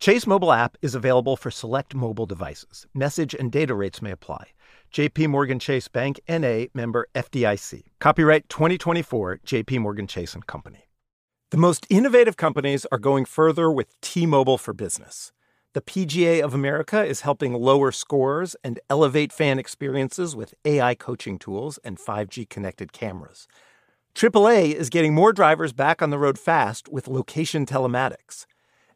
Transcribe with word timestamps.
Chase 0.00 0.26
mobile 0.26 0.50
app 0.50 0.78
is 0.80 0.94
available 0.94 1.36
for 1.36 1.50
select 1.50 1.94
mobile 1.94 2.24
devices. 2.24 2.86
Message 2.94 3.34
and 3.34 3.52
data 3.52 3.74
rates 3.74 4.00
may 4.00 4.12
apply. 4.12 4.46
JP 4.94 5.28
Morgan 5.28 5.58
Chase 5.58 5.88
Bank 5.88 6.18
NA 6.26 6.64
member 6.72 7.06
FDIC. 7.14 7.82
Copyright 7.98 8.48
2024 8.48 9.40
JP 9.44 9.80
Morgan 9.80 10.06
Chase 10.06 10.32
and 10.32 10.46
Company. 10.46 10.86
The 11.50 11.58
most 11.58 11.86
innovative 11.90 12.38
companies 12.38 12.86
are 12.90 12.98
going 12.98 13.26
further 13.26 13.70
with 13.70 14.00
T-Mobile 14.00 14.56
for 14.56 14.72
Business. 14.72 15.32
The 15.74 15.82
PGA 15.82 16.40
of 16.40 16.54
America 16.54 17.04
is 17.04 17.20
helping 17.20 17.52
lower 17.52 17.92
scores 17.92 18.56
and 18.64 18.80
elevate 18.88 19.34
fan 19.34 19.58
experiences 19.58 20.34
with 20.34 20.54
AI 20.64 20.94
coaching 20.94 21.38
tools 21.38 21.78
and 21.84 21.98
5G 21.98 22.48
connected 22.48 22.94
cameras. 22.94 23.46
AAA 24.14 24.72
is 24.72 24.88
getting 24.88 25.12
more 25.12 25.34
drivers 25.34 25.74
back 25.74 26.00
on 26.00 26.08
the 26.08 26.18
road 26.18 26.38
fast 26.38 26.88
with 26.88 27.06
location 27.06 27.66
telematics. 27.66 28.46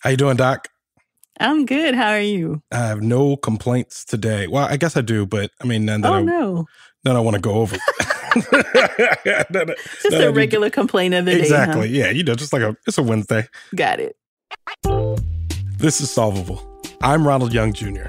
How 0.00 0.08
you 0.08 0.16
doing, 0.16 0.38
Doc? 0.38 0.68
I'm 1.40 1.66
good. 1.66 1.94
How 1.94 2.08
are 2.08 2.20
you? 2.20 2.62
I 2.72 2.78
have 2.78 3.02
no 3.02 3.36
complaints 3.36 4.06
today. 4.06 4.46
Well, 4.46 4.66
I 4.66 4.78
guess 4.78 4.96
I 4.96 5.02
do, 5.02 5.26
but 5.26 5.50
I 5.60 5.66
mean, 5.66 5.84
none 5.84 6.00
that 6.00 6.10
oh 6.10 6.14
I, 6.16 6.22
no, 6.22 6.66
none 7.04 7.16
I 7.16 7.20
want 7.20 7.34
to 7.34 7.40
go 7.40 7.52
over. 7.52 7.76
just 8.34 10.16
a 10.16 10.32
regular 10.34 10.70
complaint 10.70 11.12
of 11.12 11.26
the 11.26 11.38
exactly. 11.38 11.88
day. 11.88 12.00
Huh? 12.00 12.06
Yeah, 12.06 12.10
you 12.12 12.24
know, 12.24 12.34
just 12.34 12.52
like 12.52 12.62
a 12.62 12.74
it's 12.86 12.96
a 12.96 13.02
Wednesday. 13.02 13.46
Got 13.74 14.00
it. 14.00 14.16
This 15.76 16.00
is 16.00 16.10
solvable. 16.10 16.66
I'm 17.02 17.26
Ronald 17.26 17.52
Young 17.52 17.74
Jr. 17.74 18.08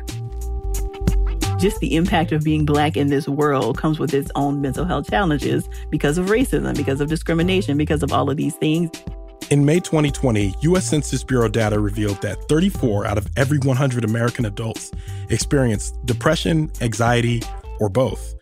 Just 1.58 1.80
the 1.82 1.96
impact 1.96 2.32
of 2.32 2.44
being 2.44 2.66
black 2.66 2.96
in 2.96 3.08
this 3.08 3.28
world 3.28 3.78
comes 3.78 4.00
with 4.00 4.14
its 4.14 4.32
own 4.36 4.62
mental 4.62 4.86
health 4.86 5.10
challenges 5.10 5.68
because 5.90 6.18
of 6.18 6.28
racism, 6.28 6.76
because 6.76 7.02
of 7.02 7.10
discrimination, 7.10 7.78
because 7.78 8.02
of 8.02 8.14
all 8.14 8.30
of 8.30 8.38
these 8.38 8.56
things. 8.56 8.90
In 9.52 9.66
May 9.66 9.82
2020, 9.82 10.56
U.S. 10.62 10.86
Census 10.88 11.26
Bureau 11.26 11.50
data 11.50 11.78
revealed 11.78 12.22
that 12.22 12.48
34 12.48 13.06
out 13.06 13.18
of 13.18 13.28
every 13.36 13.58
100 13.58 14.06
American 14.06 14.46
adults 14.46 14.92
experienced 15.28 15.94
depression, 16.06 16.72
anxiety, 16.80 17.44
or 17.82 17.90
both. 17.90 18.34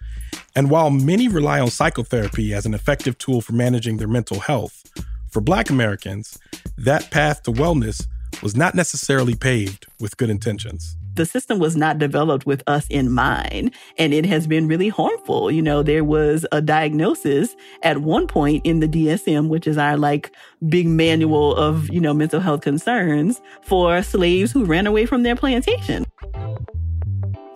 And 0.55 0.69
while 0.69 0.91
many 0.91 1.27
rely 1.27 1.61
on 1.61 1.71
psychotherapy 1.71 2.53
as 2.53 2.67
an 2.67 2.75
effective 2.75 3.17
tool 3.17 3.41
for 3.41 3.53
managing 3.53 3.97
their 3.97 4.07
mental 4.07 4.39
health, 4.39 4.85
for 5.31 5.41
Black 5.41 5.71
Americans, 5.71 6.37
that 6.77 7.09
path 7.09 7.41
to 7.41 7.51
wellness 7.51 8.05
was 8.43 8.55
not 8.55 8.75
necessarily 8.75 9.33
paved 9.33 9.87
with 9.99 10.15
good 10.15 10.29
intentions 10.29 10.95
the 11.19 11.25
system 11.25 11.59
was 11.59 11.75
not 11.75 11.97
developed 11.97 12.46
with 12.46 12.63
us 12.66 12.88
in 12.90 13.12
mind 13.12 13.75
and 13.97 14.13
it 14.13 14.25
has 14.25 14.47
been 14.47 14.69
really 14.69 14.88
harmful. 14.88 15.52
You 15.52 15.62
know, 15.62 15.84
there 15.84 16.06
was 16.06 16.46
a 16.53 16.62
diagnosis 16.62 17.57
at 17.84 17.97
one 18.00 18.25
point 18.25 18.66
in 18.66 18.80
the 18.80 18.88
DSM, 18.88 19.50
which 19.50 19.68
is 19.68 19.78
our 19.78 19.97
like 19.97 20.31
big 20.69 20.88
manual 20.88 21.56
mm. 21.56 21.57
of, 21.57 21.90
you 21.90 22.00
know, 22.00 22.13
mental 22.13 22.40
health 22.40 22.62
concerns 22.62 23.41
for 23.62 24.02
slaves 24.02 24.53
who 24.53 24.63
ran 24.63 24.88
away 24.88 25.06
from 25.06 25.24
their 25.24 25.35
plantation. 25.35 26.06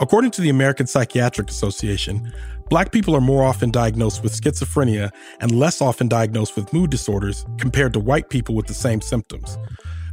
According 0.02 0.32
to 0.32 0.42
the 0.42 0.50
American 0.50 0.86
Psychiatric 0.86 1.50
Association, 1.50 2.34
Black 2.70 2.92
people 2.92 3.16
are 3.16 3.22
more 3.22 3.44
often 3.44 3.72
diagnosed 3.72 4.24
with 4.24 4.34
schizophrenia 4.34 5.12
and 5.42 5.52
less 5.52 5.80
often 5.80 6.08
diagnosed 6.08 6.56
with 6.56 6.74
mood 6.74 6.90
disorders 6.90 7.46
compared 7.60 7.94
to 7.94 8.00
white 8.00 8.30
people 8.30 8.56
with 8.56 8.68
the 8.68 8.74
same 8.74 9.00
symptoms 9.00 9.58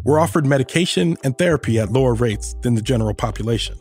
were 0.04 0.18
offered 0.18 0.46
medication 0.46 1.16
and 1.24 1.36
therapy 1.36 1.78
at 1.78 1.90
lower 1.90 2.14
rates 2.14 2.54
than 2.62 2.74
the 2.74 2.82
general 2.82 3.14
population. 3.14 3.78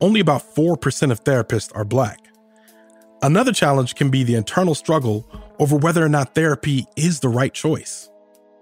Only 0.00 0.20
about 0.20 0.42
4% 0.54 1.10
of 1.10 1.24
therapists 1.24 1.74
are 1.74 1.84
black. 1.84 2.20
Another 3.22 3.52
challenge 3.52 3.94
can 3.94 4.10
be 4.10 4.24
the 4.24 4.34
internal 4.34 4.74
struggle 4.74 5.26
over 5.58 5.76
whether 5.76 6.04
or 6.04 6.08
not 6.08 6.34
therapy 6.34 6.86
is 6.96 7.20
the 7.20 7.28
right 7.28 7.52
choice. 7.52 8.10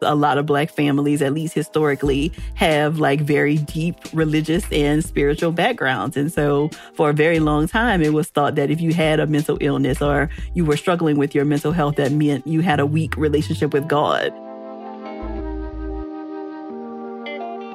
A 0.03 0.15
lot 0.15 0.39
of 0.39 0.47
black 0.47 0.71
families, 0.71 1.23
at 1.23 1.33
least 1.33 1.55
historically, 1.55 2.31
have 2.55 2.99
like 2.99 3.21
very 3.21 3.57
deep 3.59 3.97
religious 4.13 4.65
and 4.71 5.03
spiritual 5.05 5.51
backgrounds. 5.51 6.17
And 6.17 6.33
so 6.33 6.69
for 6.95 7.11
a 7.11 7.13
very 7.15 7.41
long 7.41 7.67
time, 7.67 8.03
it 8.03 8.13
was 8.13 8.29
thought 8.29 8.55
that 8.57 8.71
if 8.71 8.81
you 8.81 8.93
had 8.93 9.19
a 9.19 9.27
mental 9.27 9.57
illness 9.61 10.03
or 10.03 10.29
you 10.53 10.65
were 10.65 10.77
struggling 10.77 11.17
with 11.17 11.35
your 11.35 11.45
mental 11.45 11.73
health, 11.73 11.97
that 11.97 12.13
meant 12.13 12.47
you 12.47 12.61
had 12.61 12.81
a 12.81 12.87
weak 12.87 13.17
relationship 13.17 13.73
with 13.73 13.89
God. 13.89 14.33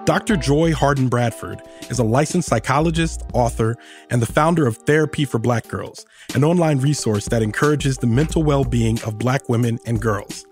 Dr. 0.09 0.38
Joy 0.38 0.74
Harden 0.74 1.08
Bradford 1.08 1.62
is 1.92 2.00
a 2.00 2.03
licensed 2.03 2.50
psychologist, 2.50 3.22
author, 3.36 3.78
and 4.09 4.20
the 4.20 4.25
founder 4.25 4.66
of 4.66 4.75
Therapy 4.75 5.24
for 5.24 5.38
Black 5.38 5.68
Girls, 5.68 6.03
an 6.34 6.44
online 6.44 6.80
resource 6.80 7.28
that 7.28 7.44
encourages 7.44 8.00
the 8.00 8.08
mental 8.08 8.42
well 8.42 8.64
being 8.64 9.00
of 9.03 9.19
Black 9.19 9.48
women 9.50 9.78
and 9.86 10.02
girls. 10.02 10.48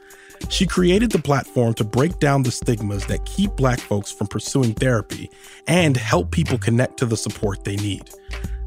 She 0.50 0.68
created 0.68 1.12
the 1.12 1.18
platform 1.18 1.74
to 1.74 1.84
break 1.84 2.20
down 2.20 2.44
the 2.44 2.52
stigmas 2.52 3.08
that 3.08 3.26
keep 3.26 3.50
Black 3.56 3.80
folks 3.80 4.12
from 4.12 4.28
pursuing 4.28 4.76
therapy 4.76 5.28
and 5.66 5.98
help 5.98 6.30
people 6.30 6.60
connect 6.60 6.98
to 6.98 7.08
the 7.08 7.18
support 7.18 7.64
they 7.64 7.78
need. 7.78 8.12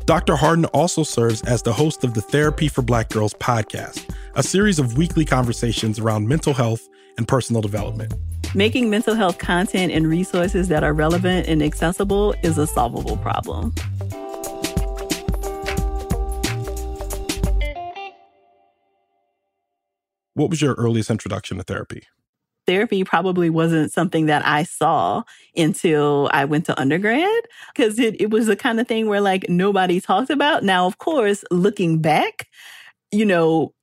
Dr. 0.06 0.34
Harden 0.34 0.64
also 0.64 1.04
serves 1.04 1.40
as 1.42 1.62
the 1.62 1.72
host 1.72 2.02
of 2.02 2.14
the 2.14 2.20
Therapy 2.20 2.66
for 2.66 2.82
Black 2.82 3.10
Girls 3.10 3.34
podcast, 3.34 4.12
a 4.34 4.42
series 4.42 4.80
of 4.80 4.98
weekly 4.98 5.24
conversations 5.24 6.00
around 6.00 6.26
mental 6.26 6.52
health 6.52 6.88
and 7.16 7.26
personal 7.26 7.62
development. 7.62 8.14
Making 8.54 8.90
mental 8.90 9.14
health 9.14 9.38
content 9.38 9.92
and 9.92 10.08
resources 10.08 10.68
that 10.68 10.82
are 10.82 10.92
relevant 10.92 11.46
and 11.46 11.62
accessible 11.62 12.34
is 12.42 12.58
a 12.58 12.66
solvable 12.66 13.16
problem. 13.18 13.72
What 20.34 20.50
was 20.50 20.62
your 20.62 20.74
earliest 20.74 21.10
introduction 21.10 21.58
to 21.58 21.62
therapy? 21.62 22.04
Therapy 22.66 23.04
probably 23.04 23.50
wasn't 23.50 23.92
something 23.92 24.26
that 24.26 24.46
I 24.46 24.62
saw 24.62 25.22
until 25.56 26.30
I 26.32 26.44
went 26.44 26.66
to 26.66 26.80
undergrad 26.80 27.42
because 27.74 27.98
it, 27.98 28.20
it 28.20 28.30
was 28.30 28.46
the 28.46 28.56
kind 28.56 28.80
of 28.80 28.88
thing 28.88 29.06
where 29.06 29.20
like 29.20 29.48
nobody 29.48 30.00
talked 30.00 30.30
about. 30.30 30.64
Now, 30.64 30.86
of 30.86 30.98
course, 30.98 31.44
looking 31.50 32.00
back, 32.00 32.48
you 33.12 33.24
know, 33.26 33.74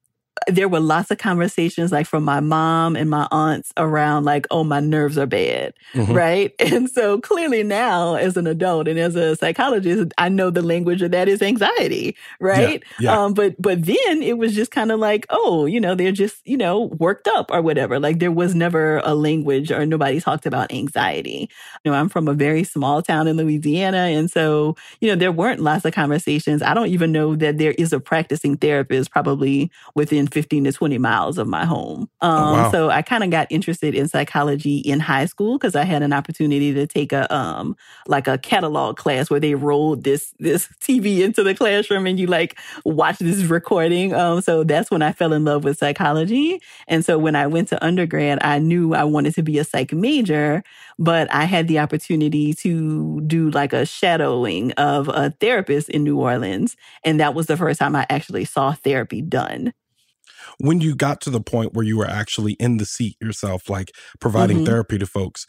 there 0.48 0.68
were 0.68 0.80
lots 0.80 1.12
of 1.12 1.18
conversations 1.18 1.92
like 1.92 2.08
from 2.08 2.24
my 2.24 2.40
mom 2.40 2.96
and 2.96 3.10
my 3.10 3.28
aunts 3.32 3.74
around 3.78 4.26
like, 4.26 4.48
oh, 4.52 4.64
my 4.64 4.80
nerves 4.80 5.18
are 5.18 5.26
bad. 5.26 5.74
Mm-hmm. 5.94 6.14
Right. 6.14 6.54
And 6.78 6.90
so 6.90 7.20
clearly 7.20 7.64
now 7.64 8.16
as 8.16 8.38
an 8.38 8.46
adult 8.46 8.88
and 8.88 9.00
as 9.00 9.16
a 9.16 9.36
psychologist, 9.36 10.12
I 10.20 10.30
know 10.30 10.52
the 10.52 10.62
language 10.62 11.02
of 11.02 11.10
that 11.10 11.28
is 11.28 11.42
anxiety. 11.42 12.16
Right. 12.40 12.84
Yeah, 13.00 13.12
yeah. 13.12 13.20
Um, 13.20 13.34
but, 13.34 13.60
but 13.60 13.84
then 13.84 14.22
it 14.22 14.38
was 14.38 14.54
just 14.54 14.70
kind 14.70 14.92
of 14.92 15.00
like, 15.00 15.26
oh, 15.30 15.66
you 15.66 15.80
know, 15.80 15.96
they're 15.96 16.12
just, 16.12 16.46
you 16.46 16.58
know, 16.58 16.84
worked 17.00 17.28
up 17.28 17.50
or 17.52 17.64
whatever. 17.64 18.00
Like 18.00 18.20
there 18.20 18.32
was 18.32 18.54
never 18.54 18.98
a 19.06 19.16
language 19.16 19.72
or 19.72 19.86
nobody 19.86 20.20
talked 20.20 20.46
about 20.46 20.72
anxiety. 20.72 21.50
You 21.84 21.92
know, 21.92 21.98
I'm 21.98 22.10
from 22.10 22.28
a 22.28 22.34
very 22.34 22.64
small 22.64 23.02
town 23.02 23.28
in 23.28 23.38
Louisiana. 23.38 23.98
And 23.98 24.30
so, 24.30 24.76
you 25.02 25.10
know, 25.10 25.16
there 25.16 25.32
weren't 25.32 25.62
lots 25.62 25.86
of 25.86 25.94
conversations. 25.94 26.62
I 26.62 26.74
don't 26.74 26.90
even 26.90 27.12
know 27.12 27.36
that 27.38 27.58
there 27.58 27.72
is 27.72 27.94
a 27.94 28.00
practicing 28.00 28.58
therapist 28.58 29.10
probably 29.10 29.72
within 29.96 30.27
within 30.28 30.42
15 30.44 30.64
to 30.66 30.72
20 30.72 30.98
miles 30.98 31.38
of 31.38 31.48
my 31.48 31.66
home. 31.66 32.10
Oh, 32.22 32.28
Um, 32.28 32.52
wow. 32.54 32.72
So 32.72 32.90
I 32.90 33.02
kind 33.02 33.24
of 33.24 33.30
got 33.32 33.48
interested 33.50 33.96
in 33.96 34.08
psychology 34.08 34.78
in 34.78 35.00
high 35.00 35.26
school 35.26 35.58
because 35.58 35.76
I 35.76 35.84
had 35.84 36.04
an 36.04 36.14
opportunity 36.14 36.74
to 36.74 36.88
take 36.88 37.12
a 37.12 37.32
um 37.34 37.76
like 38.08 38.28
a 38.28 38.38
catalog 38.38 38.98
class 38.98 39.30
where 39.30 39.40
they 39.40 39.56
rolled 39.56 40.04
this 40.04 40.34
this 40.40 40.68
TV 40.82 41.20
into 41.20 41.44
the 41.44 41.56
classroom 41.56 42.08
and 42.08 42.20
you 42.20 42.28
like 42.28 42.58
watch 42.86 43.18
this 43.20 43.44
recording. 43.46 44.14
Um, 44.14 44.42
so 44.42 44.64
that's 44.64 44.92
when 44.92 45.02
I 45.02 45.12
fell 45.12 45.34
in 45.34 45.46
love 45.46 45.64
with 45.64 45.78
psychology. 45.78 46.62
And 46.88 47.04
so 47.06 47.18
when 47.18 47.36
I 47.36 47.48
went 47.48 47.70
to 47.70 47.84
undergrad, 47.84 48.40
I 48.42 48.60
knew 48.60 48.94
I 48.94 49.04
wanted 49.04 49.34
to 49.36 49.44
be 49.44 49.58
a 49.60 49.64
psych 49.64 49.94
major, 49.94 50.64
but 51.00 51.34
I 51.34 51.46
had 51.46 51.68
the 51.68 51.80
opportunity 51.80 52.54
to 52.56 53.22
do 53.22 53.50
like 53.52 53.74
a 53.74 53.86
shadowing 53.86 54.72
of 54.74 55.10
a 55.10 55.32
therapist 55.40 55.90
in 55.90 56.04
New 56.04 56.20
Orleans. 56.20 56.76
And 57.04 57.20
that 57.20 57.34
was 57.34 57.48
the 57.48 57.58
first 57.58 57.80
time 57.80 57.96
I 57.96 58.06
actually 58.10 58.46
saw 58.46 58.74
therapy 58.74 59.22
done. 59.22 59.74
When 60.60 60.82
you 60.82 60.96
got 60.96 61.22
to 61.22 61.30
the 61.30 61.42
point 61.42 61.74
where 61.74 61.86
you 61.86 61.98
were 61.98 62.08
actually 62.08 62.54
in 62.54 62.78
the 62.78 62.86
seat 62.86 63.18
yourself, 63.22 63.70
like 63.70 63.92
providing 64.20 64.60
Mhm. 64.60 64.66
therapy 64.66 64.98
to 64.98 65.06
folks, 65.06 65.46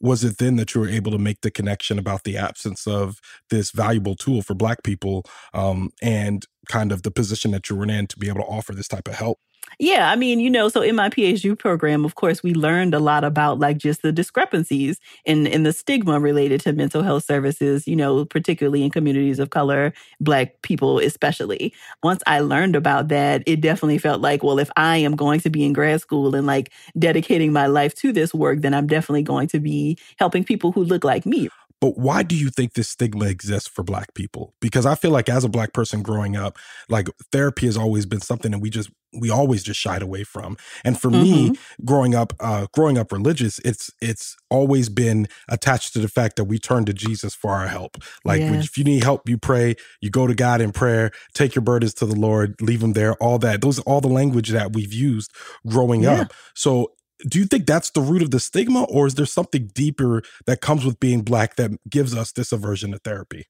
was 0.00 0.24
it 0.24 0.38
then 0.38 0.56
that 0.56 0.74
you 0.74 0.80
were 0.80 0.88
able 0.88 1.12
to 1.12 1.18
make 1.18 1.40
the 1.42 1.50
connection 1.50 1.98
about 1.98 2.24
the 2.24 2.36
absence 2.36 2.86
of 2.86 3.18
this 3.50 3.70
valuable 3.70 4.16
tool 4.16 4.42
for 4.42 4.54
Black 4.54 4.82
people 4.82 5.24
um, 5.54 5.90
and 6.02 6.46
kind 6.68 6.92
of 6.92 7.02
the 7.02 7.10
position 7.10 7.50
that 7.52 7.68
you 7.70 7.76
were 7.76 7.86
in 7.86 8.06
to 8.08 8.18
be 8.18 8.28
able 8.28 8.40
to 8.40 8.46
offer 8.46 8.72
this 8.74 8.88
type 8.88 9.08
of 9.08 9.14
help? 9.14 9.38
Yeah, 9.78 10.10
I 10.10 10.16
mean, 10.16 10.38
you 10.38 10.50
know, 10.50 10.68
so 10.68 10.80
in 10.82 10.94
my 10.94 11.08
PhD 11.08 11.58
program, 11.58 12.04
of 12.04 12.14
course, 12.14 12.42
we 12.42 12.54
learned 12.54 12.94
a 12.94 13.00
lot 13.00 13.24
about 13.24 13.58
like 13.58 13.78
just 13.78 14.02
the 14.02 14.12
discrepancies 14.12 15.00
in 15.24 15.46
in 15.46 15.62
the 15.64 15.72
stigma 15.72 16.20
related 16.20 16.60
to 16.62 16.72
mental 16.72 17.02
health 17.02 17.24
services, 17.24 17.88
you 17.88 17.96
know, 17.96 18.24
particularly 18.24 18.84
in 18.84 18.90
communities 18.90 19.38
of 19.38 19.50
color, 19.50 19.92
black 20.20 20.62
people 20.62 20.98
especially. 20.98 21.72
Once 22.02 22.22
I 22.26 22.40
learned 22.40 22.76
about 22.76 23.08
that, 23.08 23.42
it 23.46 23.60
definitely 23.60 23.98
felt 23.98 24.20
like, 24.20 24.42
well, 24.44 24.58
if 24.58 24.70
I 24.76 24.98
am 24.98 25.16
going 25.16 25.40
to 25.40 25.50
be 25.50 25.64
in 25.64 25.72
grad 25.72 26.00
school 26.00 26.34
and 26.34 26.46
like 26.46 26.70
dedicating 26.98 27.52
my 27.52 27.66
life 27.66 27.94
to 27.96 28.12
this 28.12 28.32
work, 28.34 28.60
then 28.60 28.74
I'm 28.74 28.86
definitely 28.86 29.22
going 29.22 29.48
to 29.48 29.58
be 29.60 29.98
helping 30.18 30.44
people 30.44 30.70
who 30.72 30.84
look 30.84 31.02
like 31.02 31.26
me. 31.26 31.48
But 31.82 31.98
why 31.98 32.22
do 32.22 32.36
you 32.36 32.48
think 32.48 32.74
this 32.74 32.88
stigma 32.88 33.24
exists 33.26 33.68
for 33.68 33.82
Black 33.82 34.14
people? 34.14 34.54
Because 34.60 34.86
I 34.86 34.94
feel 34.94 35.10
like 35.10 35.28
as 35.28 35.42
a 35.42 35.48
Black 35.48 35.72
person 35.72 36.00
growing 36.00 36.36
up, 36.36 36.56
like 36.88 37.08
therapy 37.32 37.66
has 37.66 37.76
always 37.76 38.06
been 38.06 38.20
something 38.20 38.52
that 38.52 38.60
we 38.60 38.70
just 38.70 38.88
we 39.14 39.28
always 39.28 39.62
just 39.64 39.78
shied 39.80 40.00
away 40.00 40.22
from. 40.24 40.56
And 40.84 40.98
for 40.98 41.10
me, 41.10 41.52
growing 41.84 42.14
up, 42.14 42.32
uh, 42.40 42.66
growing 42.72 42.96
up 42.98 43.10
religious, 43.12 43.58
it's 43.58 43.90
it's 44.00 44.36
always 44.48 44.88
been 44.88 45.26
attached 45.50 45.92
to 45.94 45.98
the 45.98 46.08
fact 46.08 46.36
that 46.36 46.44
we 46.44 46.58
turn 46.60 46.84
to 46.86 46.92
Jesus 46.94 47.34
for 47.34 47.50
our 47.50 47.66
help. 47.66 47.98
Like 48.24 48.40
when- 48.40 48.54
Yes. 48.54 48.64
if 48.66 48.78
you 48.78 48.84
need 48.84 49.02
help, 49.02 49.28
you 49.28 49.36
pray, 49.36 49.74
you 50.00 50.08
go 50.08 50.28
to 50.28 50.34
God 50.34 50.60
in 50.60 50.70
prayer, 50.70 51.10
take 51.34 51.54
your 51.56 51.62
burdens 51.62 51.94
to 51.94 52.06
the 52.06 52.14
Lord, 52.14 52.54
leave 52.62 52.80
them 52.80 52.92
there. 52.94 53.14
All 53.14 53.38
that, 53.40 53.60
those 53.60 53.80
are 53.80 53.82
all 53.82 54.00
the 54.00 54.08
language 54.08 54.50
that 54.50 54.72
we've 54.72 54.92
used 54.94 55.30
growing 55.66 56.04
Yeah. 56.04 56.22
up. 56.22 56.32
So 56.54 56.92
do 57.28 57.38
you 57.38 57.44
think 57.44 57.66
that's 57.66 57.90
the 57.90 58.00
root 58.00 58.22
of 58.22 58.30
the 58.30 58.40
stigma 58.40 58.84
or 58.84 59.06
is 59.06 59.14
there 59.14 59.26
something 59.26 59.70
deeper 59.74 60.22
that 60.46 60.60
comes 60.60 60.84
with 60.84 60.98
being 61.00 61.22
black 61.22 61.56
that 61.56 61.70
gives 61.88 62.14
us 62.14 62.32
this 62.32 62.52
aversion 62.52 62.92
to 62.92 62.98
therapy 62.98 63.46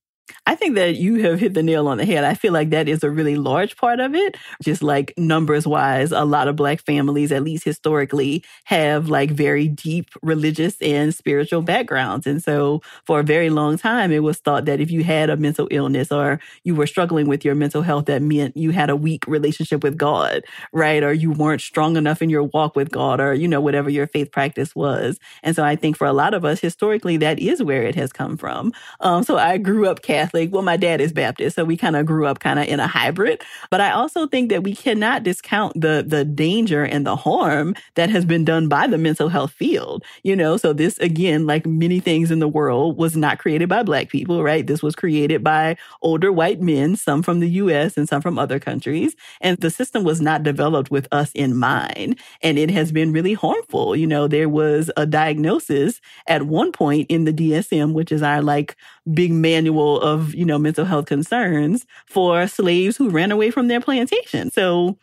I 0.47 0.55
think 0.55 0.75
that 0.75 0.97
you 0.97 1.23
have 1.25 1.39
hit 1.39 1.55
the 1.55 1.63
nail 1.63 1.89
on 1.89 1.99
the 1.99 2.05
head. 2.05 2.25
I 2.25 2.35
feel 2.35 2.53
like 2.53 2.71
that 2.71 2.89
is 2.89 3.03
a 3.05 3.11
really 3.11 3.37
large 3.37 3.77
part 3.77 4.01
of 4.01 4.15
it. 4.15 4.37
Just 4.63 4.83
like 4.83 5.13
numbers 5.17 5.67
wise, 5.67 6.13
a 6.13 6.25
lot 6.25 6.49
of 6.49 6.57
Black 6.57 6.81
families, 6.81 7.31
at 7.31 7.43
least 7.43 7.65
historically, 7.65 8.45
have 8.65 9.09
like 9.09 9.31
very 9.31 9.69
deep 9.69 10.11
religious 10.23 10.81
and 10.81 11.15
spiritual 11.15 11.63
backgrounds. 11.63 12.27
And 12.27 12.43
so 12.43 12.83
for 13.07 13.21
a 13.21 13.23
very 13.23 13.51
long 13.51 13.79
time, 13.79 14.11
it 14.11 14.23
was 14.23 14.39
thought 14.39 14.65
that 14.65 14.81
if 14.81 14.91
you 14.91 15.05
had 15.05 15.31
a 15.31 15.37
mental 15.37 15.69
illness 15.71 16.11
or 16.11 16.41
you 16.65 16.75
were 16.75 16.87
struggling 16.87 17.29
with 17.29 17.45
your 17.45 17.55
mental 17.55 17.83
health, 17.83 18.07
that 18.07 18.23
meant 18.23 18.57
you 18.57 18.71
had 18.71 18.91
a 18.91 18.97
weak 18.97 19.27
relationship 19.27 19.83
with 19.83 19.97
God, 19.97 20.43
right? 20.73 21.03
Or 21.03 21.13
you 21.13 21.31
weren't 21.31 21.61
strong 21.61 21.97
enough 21.97 22.23
in 22.23 22.31
your 22.31 22.45
walk 22.45 22.75
with 22.75 22.91
God 22.91 23.21
or, 23.21 23.35
you 23.35 23.47
know, 23.47 23.61
whatever 23.61 23.91
your 23.91 24.07
faith 24.07 24.33
practice 24.33 24.75
was. 24.75 25.19
And 25.43 25.55
so 25.55 25.65
I 25.65 25.77
think 25.77 25.97
for 25.97 26.07
a 26.07 26.13
lot 26.13 26.35
of 26.35 26.45
us, 26.45 26.61
historically, 26.61 27.17
that 27.19 27.39
is 27.39 27.63
where 27.63 27.83
it 27.83 27.95
has 27.95 28.13
come 28.13 28.37
from. 28.37 28.73
Um, 29.01 29.23
so 29.23 29.37
I 29.39 29.59
grew 29.59 29.87
up 29.87 30.03
Catholic. 30.03 30.22
Well, 30.33 30.63
my 30.63 30.77
dad 30.77 31.01
is 31.01 31.13
Baptist, 31.13 31.57
so 31.57 31.65
we 31.65 31.77
kind 31.77 31.97
of 31.97 32.07
grew 32.07 32.27
up 32.27 32.41
kind 32.41 32.59
of 32.59 32.67
in 32.67 32.81
a 32.81 32.87
hybrid. 32.87 33.43
But 33.71 33.81
I 33.81 33.91
also 33.93 34.27
think 34.27 34.51
that 34.51 34.63
we 34.63 34.75
cannot 34.75 35.23
discount 35.23 35.81
the 35.81 36.05
the 36.07 36.25
danger 36.25 36.85
and 36.85 37.07
the 37.07 37.17
harm 37.17 37.75
that 37.95 38.11
has 38.11 38.25
been 38.25 38.45
done 38.45 38.69
by 38.69 38.87
the 38.87 38.99
mental 38.99 39.29
health 39.29 39.53
field. 39.53 40.05
You 40.23 40.37
know, 40.37 40.57
so 40.57 40.73
this 40.73 40.99
again, 40.99 41.47
like 41.47 41.67
many 41.67 42.01
things 42.01 42.31
in 42.31 42.39
the 42.39 42.49
world, 42.49 42.97
was 42.97 43.17
not 43.17 43.39
created 43.39 43.69
by 43.69 43.83
Black 43.83 44.09
people, 44.09 44.43
right? 44.43 44.67
This 44.67 44.83
was 44.83 44.95
created 44.95 45.43
by 45.43 45.77
older 46.03 46.33
white 46.33 46.61
men, 46.61 46.97
some 46.97 47.23
from 47.23 47.41
the 47.41 47.51
U.S. 47.51 47.97
and 47.97 48.09
some 48.09 48.23
from 48.23 48.39
other 48.39 48.59
countries, 48.59 49.15
and 49.41 49.59
the 49.59 49.71
system 49.71 50.05
was 50.05 50.21
not 50.21 50.43
developed 50.43 50.91
with 50.91 51.09
us 51.13 51.31
in 51.35 51.57
mind, 51.57 52.19
and 52.43 52.59
it 52.59 52.71
has 52.71 52.93
been 52.93 53.13
really 53.13 53.35
harmful. 53.35 53.97
You 53.97 54.07
know, 54.07 54.29
there 54.29 54.49
was 54.49 54.91
a 54.97 55.07
diagnosis 55.07 56.01
at 56.27 56.43
one 56.45 56.73
point 56.73 57.07
in 57.11 57.25
the 57.25 57.33
DSM, 57.33 57.93
which 57.93 58.13
is 58.13 58.23
our 58.23 58.43
like 58.43 58.77
big 59.13 59.33
manual 59.33 60.01
of, 60.01 60.35
you 60.35 60.45
know, 60.45 60.59
mental 60.59 60.85
health 60.85 61.07
concerns 61.07 61.87
for 62.07 62.47
slaves 62.47 62.97
who 62.97 63.11
ran 63.11 63.33
away 63.33 63.51
from 63.51 63.69
their 63.69 63.81
plantation. 63.81 64.51
So 64.51 64.97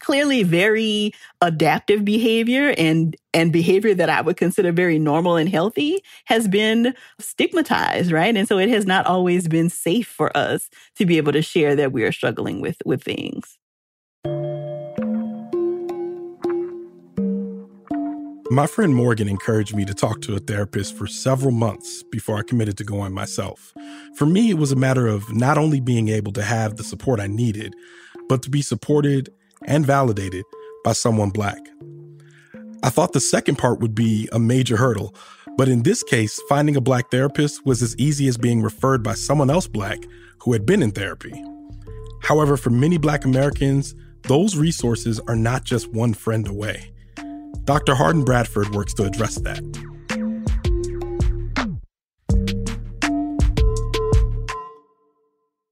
clearly 0.00 0.42
very 0.42 1.12
adaptive 1.40 2.04
behavior 2.04 2.74
and 2.78 3.16
and 3.34 3.52
behavior 3.52 3.94
that 3.94 4.08
I 4.08 4.20
would 4.20 4.36
consider 4.36 4.72
very 4.72 4.98
normal 4.98 5.36
and 5.36 5.48
healthy 5.48 6.02
has 6.26 6.48
been 6.48 6.94
stigmatized, 7.18 8.12
right? 8.12 8.36
And 8.36 8.48
so 8.48 8.58
it 8.58 8.68
has 8.68 8.86
not 8.86 9.06
always 9.06 9.48
been 9.48 9.68
safe 9.68 10.08
for 10.08 10.36
us 10.36 10.70
to 10.96 11.06
be 11.06 11.16
able 11.16 11.32
to 11.32 11.42
share 11.42 11.76
that 11.76 11.92
we 11.92 12.04
are 12.04 12.12
struggling 12.12 12.60
with 12.60 12.76
with 12.84 13.02
things. 13.02 13.58
My 18.50 18.66
friend 18.66 18.94
Morgan 18.94 19.28
encouraged 19.28 19.76
me 19.76 19.84
to 19.84 19.92
talk 19.92 20.22
to 20.22 20.34
a 20.34 20.38
therapist 20.38 20.96
for 20.96 21.06
several 21.06 21.50
months 21.50 22.02
before 22.04 22.38
I 22.38 22.42
committed 22.42 22.78
to 22.78 22.84
going 22.84 23.12
myself. 23.12 23.74
For 24.16 24.24
me, 24.24 24.48
it 24.48 24.56
was 24.56 24.72
a 24.72 24.76
matter 24.76 25.06
of 25.06 25.30
not 25.34 25.58
only 25.58 25.80
being 25.80 26.08
able 26.08 26.32
to 26.32 26.42
have 26.42 26.76
the 26.76 26.82
support 26.82 27.20
I 27.20 27.26
needed, 27.26 27.74
but 28.26 28.42
to 28.44 28.50
be 28.50 28.62
supported 28.62 29.28
and 29.66 29.84
validated 29.84 30.46
by 30.82 30.92
someone 30.92 31.28
black. 31.28 31.58
I 32.82 32.88
thought 32.88 33.12
the 33.12 33.20
second 33.20 33.56
part 33.56 33.80
would 33.80 33.94
be 33.94 34.30
a 34.32 34.38
major 34.38 34.78
hurdle, 34.78 35.14
but 35.58 35.68
in 35.68 35.82
this 35.82 36.02
case, 36.02 36.40
finding 36.48 36.74
a 36.74 36.80
black 36.80 37.10
therapist 37.10 37.66
was 37.66 37.82
as 37.82 37.94
easy 37.98 38.28
as 38.28 38.38
being 38.38 38.62
referred 38.62 39.02
by 39.02 39.12
someone 39.12 39.50
else 39.50 39.68
black 39.68 39.98
who 40.38 40.54
had 40.54 40.64
been 40.64 40.82
in 40.82 40.92
therapy. 40.92 41.44
However, 42.22 42.56
for 42.56 42.70
many 42.70 42.96
black 42.96 43.26
Americans, 43.26 43.94
those 44.22 44.56
resources 44.56 45.20
are 45.28 45.36
not 45.36 45.64
just 45.64 45.92
one 45.92 46.14
friend 46.14 46.48
away. 46.48 46.92
Dr. 47.68 47.94
Harden 47.94 48.24
Bradford 48.24 48.74
works 48.74 48.94
to 48.94 49.04
address 49.04 49.34
that. 49.40 49.58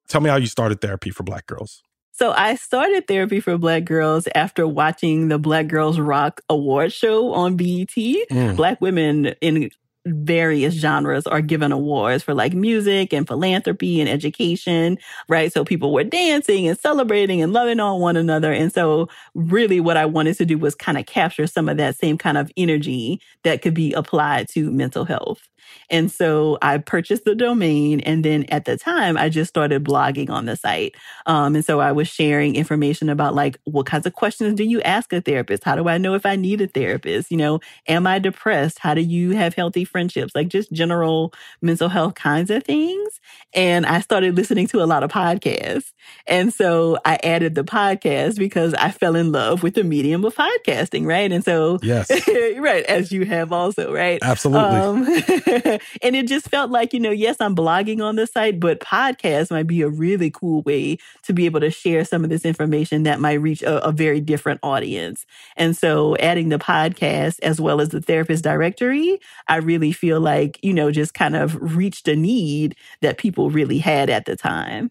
Tell 0.06 0.20
me 0.20 0.28
how 0.28 0.36
you 0.36 0.46
started 0.46 0.82
therapy 0.82 1.08
for 1.08 1.22
black 1.22 1.46
girls. 1.46 1.82
So 2.12 2.32
I 2.32 2.56
started 2.56 3.08
therapy 3.08 3.40
for 3.40 3.56
black 3.56 3.86
girls 3.86 4.28
after 4.34 4.68
watching 4.68 5.28
the 5.28 5.38
Black 5.38 5.68
Girls 5.68 5.98
Rock 5.98 6.42
award 6.50 6.92
show 6.92 7.32
on 7.32 7.56
BET. 7.56 7.88
Mm. 7.88 8.56
Black 8.56 8.78
women 8.82 9.34
in 9.40 9.70
various 10.06 10.74
genres 10.74 11.26
are 11.26 11.40
given 11.40 11.72
awards 11.72 12.22
for 12.22 12.34
like 12.34 12.54
music 12.54 13.12
and 13.12 13.26
philanthropy 13.26 14.00
and 14.00 14.08
education, 14.08 14.98
right? 15.28 15.52
So 15.52 15.64
people 15.64 15.92
were 15.92 16.04
dancing 16.04 16.68
and 16.68 16.78
celebrating 16.78 17.42
and 17.42 17.52
loving 17.52 17.80
on 17.80 18.00
one 18.00 18.16
another. 18.16 18.52
And 18.52 18.72
so 18.72 19.08
really 19.34 19.80
what 19.80 19.96
I 19.96 20.06
wanted 20.06 20.36
to 20.38 20.46
do 20.46 20.58
was 20.58 20.74
kind 20.74 20.96
of 20.98 21.06
capture 21.06 21.46
some 21.46 21.68
of 21.68 21.76
that 21.78 21.96
same 21.96 22.18
kind 22.18 22.38
of 22.38 22.50
energy 22.56 23.20
that 23.42 23.62
could 23.62 23.74
be 23.74 23.92
applied 23.92 24.48
to 24.50 24.70
mental 24.70 25.04
health. 25.04 25.48
And 25.90 26.10
so 26.10 26.58
I 26.62 26.78
purchased 26.78 27.24
the 27.24 27.34
domain. 27.34 28.00
And 28.00 28.24
then 28.24 28.44
at 28.48 28.64
the 28.64 28.76
time, 28.76 29.16
I 29.16 29.28
just 29.28 29.48
started 29.48 29.84
blogging 29.84 30.30
on 30.30 30.46
the 30.46 30.56
site. 30.56 30.94
Um, 31.26 31.54
and 31.54 31.64
so 31.64 31.80
I 31.80 31.92
was 31.92 32.08
sharing 32.08 32.56
information 32.56 33.08
about 33.08 33.34
like, 33.34 33.58
what 33.64 33.86
kinds 33.86 34.06
of 34.06 34.12
questions 34.14 34.56
do 34.56 34.64
you 34.64 34.80
ask 34.82 35.12
a 35.12 35.20
therapist? 35.20 35.64
How 35.64 35.76
do 35.76 35.88
I 35.88 35.98
know 35.98 36.14
if 36.14 36.26
I 36.26 36.36
need 36.36 36.60
a 36.60 36.66
therapist? 36.66 37.30
You 37.30 37.36
know, 37.36 37.60
am 37.86 38.06
I 38.06 38.18
depressed? 38.18 38.78
How 38.78 38.94
do 38.94 39.00
you 39.00 39.30
have 39.32 39.54
healthy 39.54 39.84
friendships? 39.84 40.34
Like 40.34 40.48
just 40.48 40.72
general 40.72 41.32
mental 41.60 41.88
health 41.88 42.14
kinds 42.14 42.50
of 42.50 42.64
things. 42.64 43.20
And 43.54 43.86
I 43.86 44.00
started 44.00 44.36
listening 44.36 44.66
to 44.68 44.82
a 44.82 44.86
lot 44.86 45.02
of 45.02 45.10
podcasts. 45.10 45.92
And 46.26 46.52
so 46.52 46.98
I 47.04 47.18
added 47.22 47.54
the 47.54 47.64
podcast 47.64 48.38
because 48.38 48.74
I 48.74 48.90
fell 48.90 49.16
in 49.16 49.32
love 49.32 49.62
with 49.62 49.74
the 49.74 49.84
medium 49.84 50.24
of 50.24 50.34
podcasting, 50.34 51.06
right? 51.06 51.30
And 51.30 51.44
so, 51.44 51.78
Yes, 51.82 52.10
right, 52.58 52.84
as 52.84 53.12
you 53.12 53.24
have 53.24 53.52
also, 53.52 53.92
right? 53.92 54.18
absolutely. 54.22 54.78
Um, 54.78 55.04
and 56.02 56.16
it 56.16 56.26
just 56.26 56.48
felt 56.48 56.70
like, 56.70 56.92
you 56.92 57.00
know, 57.00 57.10
yes, 57.10 57.36
I'm 57.40 57.54
blogging 57.56 58.02
on 58.02 58.16
the 58.16 58.26
site, 58.26 58.60
but 58.60 58.80
podcast 58.80 59.50
might 59.50 59.66
be 59.66 59.82
a 59.82 59.88
really 59.88 60.30
cool 60.30 60.62
way 60.62 60.98
to 61.24 61.32
be 61.32 61.46
able 61.46 61.60
to 61.60 61.70
share 61.70 62.04
some 62.04 62.24
of 62.24 62.30
this 62.30 62.44
information 62.44 63.04
that 63.04 63.20
might 63.20 63.34
reach 63.34 63.62
a, 63.62 63.84
a 63.84 63.92
very 63.92 64.20
different 64.20 64.60
audience. 64.62 65.26
And 65.56 65.76
so 65.76 66.16
adding 66.18 66.48
the 66.48 66.58
podcast 66.58 67.38
as 67.42 67.60
well 67.60 67.80
as 67.80 67.90
the 67.90 68.00
therapist 68.00 68.44
directory, 68.44 69.18
I 69.48 69.56
really 69.56 69.92
feel 69.92 70.20
like, 70.20 70.58
you 70.62 70.72
know, 70.72 70.90
just 70.90 71.14
kind 71.14 71.36
of 71.36 71.56
reached 71.76 72.08
a 72.08 72.16
need 72.16 72.76
that 73.00 73.18
people 73.18 73.50
really 73.50 73.78
had 73.78 74.10
at 74.10 74.24
the 74.26 74.36
time. 74.36 74.90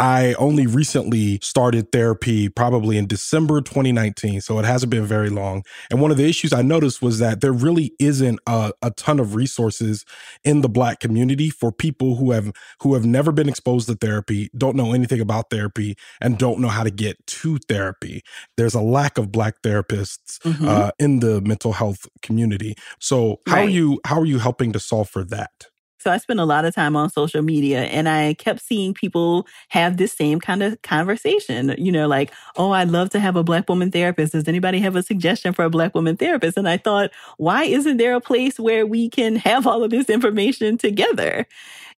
I 0.00 0.32
only 0.38 0.66
recently 0.66 1.38
started 1.42 1.92
therapy, 1.92 2.48
probably 2.48 2.96
in 2.96 3.06
December 3.06 3.60
2019. 3.60 4.40
So 4.40 4.58
it 4.58 4.64
hasn't 4.64 4.88
been 4.88 5.04
very 5.04 5.28
long. 5.28 5.62
And 5.90 6.00
one 6.00 6.10
of 6.10 6.16
the 6.16 6.26
issues 6.26 6.54
I 6.54 6.62
noticed 6.62 7.02
was 7.02 7.18
that 7.18 7.42
there 7.42 7.52
really 7.52 7.92
isn't 7.98 8.40
a, 8.46 8.72
a 8.80 8.92
ton 8.92 9.20
of 9.20 9.34
resources 9.34 10.06
in 10.42 10.62
the 10.62 10.70
Black 10.70 11.00
community 11.00 11.50
for 11.50 11.70
people 11.70 12.16
who 12.16 12.30
have 12.30 12.50
who 12.80 12.94
have 12.94 13.04
never 13.04 13.30
been 13.30 13.48
exposed 13.48 13.88
to 13.88 13.94
therapy, 13.94 14.48
don't 14.56 14.74
know 14.74 14.94
anything 14.94 15.20
about 15.20 15.50
therapy, 15.50 15.96
and 16.22 16.38
don't 16.38 16.60
know 16.60 16.68
how 16.68 16.82
to 16.82 16.90
get 16.90 17.18
to 17.26 17.58
therapy. 17.68 18.22
There's 18.56 18.74
a 18.74 18.80
lack 18.80 19.18
of 19.18 19.30
Black 19.30 19.60
therapists 19.62 20.38
mm-hmm. 20.38 20.66
uh, 20.66 20.92
in 20.98 21.20
the 21.20 21.42
mental 21.42 21.74
health 21.74 22.08
community. 22.22 22.74
So 23.00 23.40
how 23.46 23.56
right. 23.56 23.66
are 23.66 23.70
you 23.70 24.00
how 24.06 24.18
are 24.18 24.26
you 24.26 24.38
helping 24.38 24.72
to 24.72 24.80
solve 24.80 25.10
for 25.10 25.24
that? 25.24 25.66
So 26.00 26.10
I 26.10 26.16
spent 26.16 26.40
a 26.40 26.46
lot 26.46 26.64
of 26.64 26.74
time 26.74 26.96
on 26.96 27.10
social 27.10 27.42
media 27.42 27.82
and 27.82 28.08
I 28.08 28.32
kept 28.34 28.60
seeing 28.60 28.94
people 28.94 29.46
have 29.68 29.98
this 29.98 30.12
same 30.12 30.40
kind 30.40 30.62
of 30.62 30.80
conversation, 30.80 31.74
you 31.76 31.92
know, 31.92 32.08
like, 32.08 32.32
oh, 32.56 32.70
I'd 32.70 32.88
love 32.88 33.10
to 33.10 33.20
have 33.20 33.36
a 33.36 33.44
black 33.44 33.68
woman 33.68 33.90
therapist. 33.90 34.32
Does 34.32 34.48
anybody 34.48 34.78
have 34.80 34.96
a 34.96 35.02
suggestion 35.02 35.52
for 35.52 35.64
a 35.64 35.70
black 35.70 35.94
woman 35.94 36.16
therapist? 36.16 36.56
And 36.56 36.66
I 36.66 36.78
thought, 36.78 37.10
why 37.36 37.64
isn't 37.64 37.98
there 37.98 38.14
a 38.14 38.20
place 38.20 38.58
where 38.58 38.86
we 38.86 39.10
can 39.10 39.36
have 39.36 39.66
all 39.66 39.84
of 39.84 39.90
this 39.90 40.08
information 40.08 40.78
together? 40.78 41.46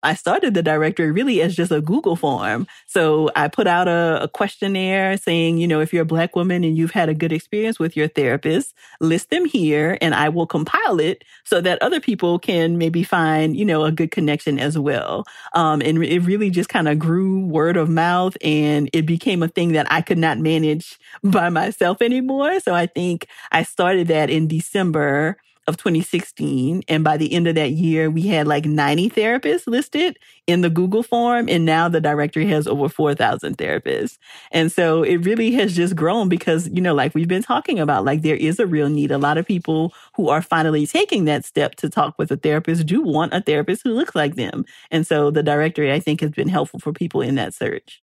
I 0.05 0.15
started 0.15 0.55
the 0.55 0.63
directory 0.63 1.13
really 1.13 1.41
as 1.43 1.55
just 1.55 1.71
a 1.71 1.81
Google 1.81 2.17
form. 2.17 2.67
So 2.87 3.31
I 3.37 3.47
put 3.47 3.69
out 3.69 3.87
a, 3.87 4.25
a, 4.25 4.29
questionnaire 4.29 5.17
saying, 5.17 5.59
you 5.59 5.69
know, 5.69 5.81
if 5.81 5.93
you're 5.93 6.03
a 6.03 6.07
Black 6.07 6.35
woman 6.35 6.65
and 6.65 6.77
you've 6.77 6.91
had 6.91 7.09
a 7.09 7.15
good 7.15 7.31
experience 7.33 7.79
with 7.79 7.97
your 7.97 8.09
therapist, 8.09 8.75
list 9.01 9.31
them 9.31 9.45
here 9.45 9.99
and 10.01 10.15
I 10.15 10.29
will 10.29 10.47
compile 10.47 10.99
it 10.99 11.23
so 11.45 11.61
that 11.61 11.81
other 11.83 12.01
people 12.01 12.41
can 12.41 12.79
maybe 12.79 13.05
find, 13.05 13.57
you 13.57 13.65
know, 13.65 13.85
a 13.85 13.92
good 13.93 14.11
connection 14.11 14.59
as 14.59 14.79
well. 14.79 15.25
Um, 15.55 15.81
and 15.81 16.03
it 16.05 16.21
really 16.21 16.51
just 16.51 16.69
kind 16.69 16.89
of 16.89 16.99
grew 16.99 17.47
word 17.47 17.77
of 17.77 17.89
mouth 17.89 18.37
and 18.43 18.89
it 18.93 19.07
became 19.07 19.43
a 19.43 19.49
thing 19.49 19.73
that 19.73 19.91
I 19.91 20.03
could 20.03 20.19
not 20.19 20.39
manage 20.39 20.99
by 21.23 21.49
myself 21.49 22.03
anymore. 22.03 22.61
So 22.61 22.75
I 22.75 22.87
think 22.87 23.27
I 23.51 23.63
started 23.63 24.09
that 24.09 24.31
in 24.31 24.49
December 24.49 25.37
of 25.69 25.77
2016. 25.77 26.83
And 26.89 27.05
by 27.05 27.17
the 27.17 27.33
end 27.33 27.47
of 27.47 27.55
that 27.55 27.71
year, 27.71 28.11
we 28.11 28.23
had 28.23 28.49
like 28.49 28.65
90 28.65 29.11
therapists 29.11 29.67
listed 29.67 30.19
in 30.47 30.61
the 30.61 30.71
Google 30.71 31.03
form. 31.03 31.49
And 31.49 31.65
now 31.65 31.89
the 31.89 32.01
directory 32.01 32.47
has 32.47 32.67
over 32.67 32.89
4,000 32.89 33.57
therapists. 33.57 34.19
And 34.51 34.73
so 34.73 35.03
it 35.03 35.19
really 35.19 35.53
has 35.53 35.77
just 35.77 35.95
grown 35.95 36.29
because, 36.29 36.69
you 36.69 36.81
know, 36.81 36.95
like 36.95 37.15
we've 37.15 37.29
been 37.29 37.43
talking 37.43 37.79
about, 37.79 38.05
like 38.05 38.23
there 38.23 38.37
is 38.37 38.59
a 38.59 38.67
real 38.67 38.89
need. 38.89 39.13
A 39.13 39.19
lot 39.19 39.39
of 39.39 39.47
people 39.47 39.95
who 40.17 40.29
are 40.29 40.43
finally 40.43 40.87
taking 40.87 41.27
that 41.27 41.45
step 41.45 41.77
to 41.77 41.89
talk 41.89 42.15
with 42.19 42.33
a 42.33 42.37
therapist 42.37 42.87
do 42.87 43.01
want 43.01 43.33
a 43.33 43.41
therapist 43.41 43.83
who 43.85 43.93
looks 43.93 44.15
like 44.15 44.35
them. 44.35 44.65
And 44.91 45.07
so 45.07 45.31
the 45.31 45.43
directory, 45.43 45.93
I 45.93 46.01
think, 46.01 46.21
has 46.23 46.31
been 46.33 46.49
helpful 46.49 46.81
for 46.81 46.93
people 46.93 47.21
in 47.21 47.37
that 47.37 47.55
search. 47.55 48.03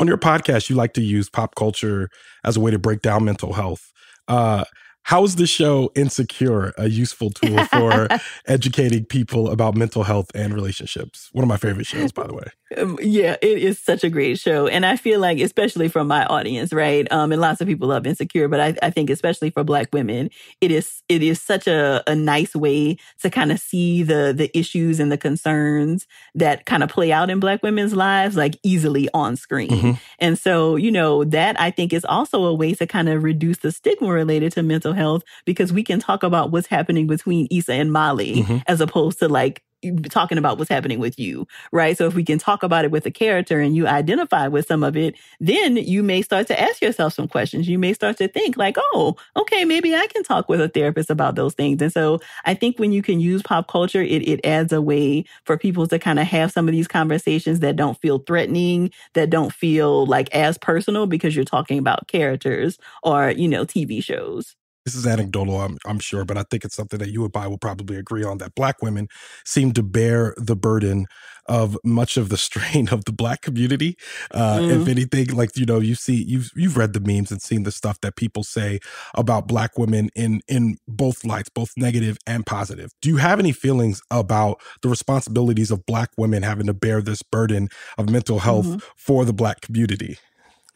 On 0.00 0.08
your 0.08 0.18
podcast, 0.18 0.68
you 0.68 0.76
like 0.76 0.92
to 0.94 1.02
use 1.02 1.30
pop 1.30 1.54
culture 1.54 2.10
as 2.44 2.56
a 2.56 2.60
way 2.60 2.72
to 2.72 2.78
break 2.78 3.00
down 3.00 3.24
mental 3.24 3.52
health. 3.52 3.92
Uh, 4.26 4.64
how 5.04 5.22
is 5.22 5.36
the 5.36 5.46
show 5.46 5.92
Insecure 5.94 6.72
a 6.78 6.88
useful 6.88 7.30
tool 7.30 7.62
for 7.66 8.08
educating 8.46 9.04
people 9.04 9.50
about 9.50 9.76
mental 9.76 10.02
health 10.02 10.30
and 10.34 10.54
relationships? 10.54 11.28
One 11.32 11.42
of 11.42 11.48
my 11.48 11.58
favorite 11.58 11.86
shows, 11.86 12.10
by 12.10 12.26
the 12.26 12.32
way. 12.32 12.46
Um, 12.78 12.98
yeah, 13.02 13.36
it 13.42 13.58
is 13.58 13.78
such 13.78 14.02
a 14.02 14.08
great 14.08 14.38
show. 14.38 14.66
And 14.66 14.86
I 14.86 14.96
feel 14.96 15.20
like, 15.20 15.38
especially 15.38 15.88
from 15.88 16.08
my 16.08 16.24
audience, 16.24 16.72
right? 16.72 17.10
Um, 17.12 17.32
and 17.32 17.40
lots 17.40 17.60
of 17.60 17.68
people 17.68 17.88
love 17.88 18.06
Insecure, 18.06 18.48
but 18.48 18.60
I, 18.60 18.74
I 18.82 18.90
think 18.90 19.10
especially 19.10 19.50
for 19.50 19.62
Black 19.62 19.88
women, 19.92 20.30
it 20.62 20.70
is 20.70 21.02
it 21.10 21.22
is 21.22 21.40
such 21.40 21.66
a, 21.66 22.02
a 22.06 22.14
nice 22.14 22.56
way 22.56 22.96
to 23.20 23.28
kind 23.28 23.52
of 23.52 23.60
see 23.60 24.02
the 24.02 24.32
the 24.34 24.56
issues 24.58 25.00
and 25.00 25.12
the 25.12 25.18
concerns 25.18 26.06
that 26.34 26.64
kind 26.64 26.82
of 26.82 26.88
play 26.88 27.12
out 27.12 27.28
in 27.28 27.40
Black 27.40 27.62
women's 27.62 27.94
lives, 27.94 28.36
like 28.36 28.58
easily 28.62 29.10
on 29.12 29.36
screen. 29.36 29.70
Mm-hmm. 29.70 29.92
And 30.18 30.38
so, 30.38 30.76
you 30.76 30.90
know, 30.90 31.24
that 31.24 31.60
I 31.60 31.70
think 31.70 31.92
is 31.92 32.06
also 32.06 32.44
a 32.46 32.54
way 32.54 32.72
to 32.74 32.86
kind 32.86 33.10
of 33.10 33.22
reduce 33.22 33.58
the 33.58 33.70
stigma 33.70 34.08
related 34.08 34.52
to 34.52 34.62
mental 34.62 34.93
health 34.94 35.22
because 35.44 35.72
we 35.72 35.82
can 35.82 36.00
talk 36.00 36.22
about 36.22 36.50
what's 36.50 36.66
happening 36.66 37.06
between 37.06 37.46
Issa 37.50 37.74
and 37.74 37.92
Molly 37.92 38.36
mm-hmm. 38.36 38.58
as 38.66 38.80
opposed 38.80 39.18
to 39.20 39.28
like 39.28 39.62
talking 40.10 40.38
about 40.38 40.58
what's 40.58 40.70
happening 40.70 40.98
with 40.98 41.18
you, 41.18 41.46
right? 41.72 41.96
So 41.96 42.06
if 42.06 42.14
we 42.14 42.24
can 42.24 42.38
talk 42.38 42.62
about 42.62 42.84
it 42.84 42.90
with 42.90 43.06
a 43.06 43.10
character 43.10 43.60
and 43.60 43.74
you 43.76 43.86
identify 43.86 44.48
with 44.48 44.66
some 44.66 44.82
of 44.82 44.96
it, 44.96 45.16
then 45.40 45.76
you 45.76 46.02
may 46.02 46.22
start 46.22 46.46
to 46.48 46.60
ask 46.60 46.80
yourself 46.80 47.14
some 47.14 47.28
questions. 47.28 47.68
You 47.68 47.78
may 47.78 47.92
start 47.92 48.16
to 48.18 48.28
think 48.28 48.56
like, 48.56 48.76
oh, 48.78 49.16
okay, 49.36 49.64
maybe 49.64 49.94
I 49.94 50.06
can 50.08 50.22
talk 50.22 50.48
with 50.48 50.60
a 50.60 50.68
therapist 50.68 51.10
about 51.10 51.34
those 51.34 51.54
things. 51.54 51.82
And 51.82 51.92
so 51.92 52.20
I 52.44 52.54
think 52.54 52.78
when 52.78 52.92
you 52.92 53.02
can 53.02 53.20
use 53.20 53.42
pop 53.42 53.68
culture, 53.68 54.02
it, 54.02 54.26
it 54.28 54.44
adds 54.44 54.72
a 54.72 54.82
way 54.82 55.24
for 55.44 55.58
people 55.58 55.86
to 55.88 55.98
kind 55.98 56.18
of 56.18 56.26
have 56.26 56.52
some 56.52 56.68
of 56.68 56.72
these 56.72 56.88
conversations 56.88 57.60
that 57.60 57.76
don't 57.76 58.00
feel 58.00 58.18
threatening, 58.18 58.90
that 59.14 59.30
don't 59.30 59.52
feel 59.52 60.06
like 60.06 60.34
as 60.34 60.58
personal 60.58 61.06
because 61.06 61.34
you're 61.34 61.44
talking 61.44 61.78
about 61.78 62.08
characters 62.08 62.78
or, 63.02 63.30
you 63.30 63.48
know, 63.48 63.64
TV 63.64 64.02
shows 64.02 64.56
this 64.84 64.94
is 64.94 65.06
anecdotal, 65.06 65.60
I'm, 65.60 65.78
I'm 65.86 65.98
sure, 65.98 66.24
but 66.24 66.36
I 66.36 66.44
think 66.50 66.64
it's 66.64 66.76
something 66.76 66.98
that 66.98 67.10
you 67.10 67.24
and 67.24 67.34
I 67.36 67.46
will 67.46 67.58
probably 67.58 67.96
agree 67.96 68.24
on 68.24 68.38
that 68.38 68.54
black 68.54 68.82
women 68.82 69.08
seem 69.44 69.72
to 69.72 69.82
bear 69.82 70.34
the 70.36 70.56
burden 70.56 71.06
of 71.46 71.76
much 71.84 72.16
of 72.16 72.28
the 72.28 72.36
strain 72.44 72.88
of 72.90 73.04
the 73.04 73.12
black 73.12 73.42
community. 73.42 73.96
Uh, 74.30 74.58
mm. 74.58 74.70
If 74.70 74.78
mm-hmm. 74.80 74.90
anything, 74.90 75.26
like 75.36 75.56
you 75.56 75.66
know, 75.66 75.80
you 75.80 75.94
see, 75.94 76.22
you've 76.22 76.50
you've 76.54 76.76
read 76.76 76.92
the 76.92 77.00
memes 77.00 77.30
and 77.30 77.40
seen 77.40 77.62
the 77.62 77.72
stuff 77.72 78.00
that 78.00 78.16
people 78.16 78.44
say 78.44 78.80
about 79.14 79.48
black 79.48 79.78
women 79.78 80.10
in 80.14 80.40
in 80.48 80.76
both 80.86 81.24
lights, 81.24 81.48
both 81.48 81.72
negative 81.76 82.18
and 82.26 82.44
positive. 82.46 82.90
Do 83.00 83.08
you 83.08 83.16
have 83.16 83.38
any 83.38 83.52
feelings 83.52 84.02
about 84.10 84.60
the 84.82 84.88
responsibilities 84.88 85.70
of 85.70 85.86
black 85.86 86.10
women 86.16 86.42
having 86.42 86.66
to 86.66 86.74
bear 86.74 87.00
this 87.00 87.22
burden 87.22 87.68
of 87.98 88.10
mental 88.10 88.40
health 88.40 88.66
mm-hmm. 88.66 88.78
for 88.96 89.24
the 89.24 89.32
black 89.32 89.60
community? 89.60 90.18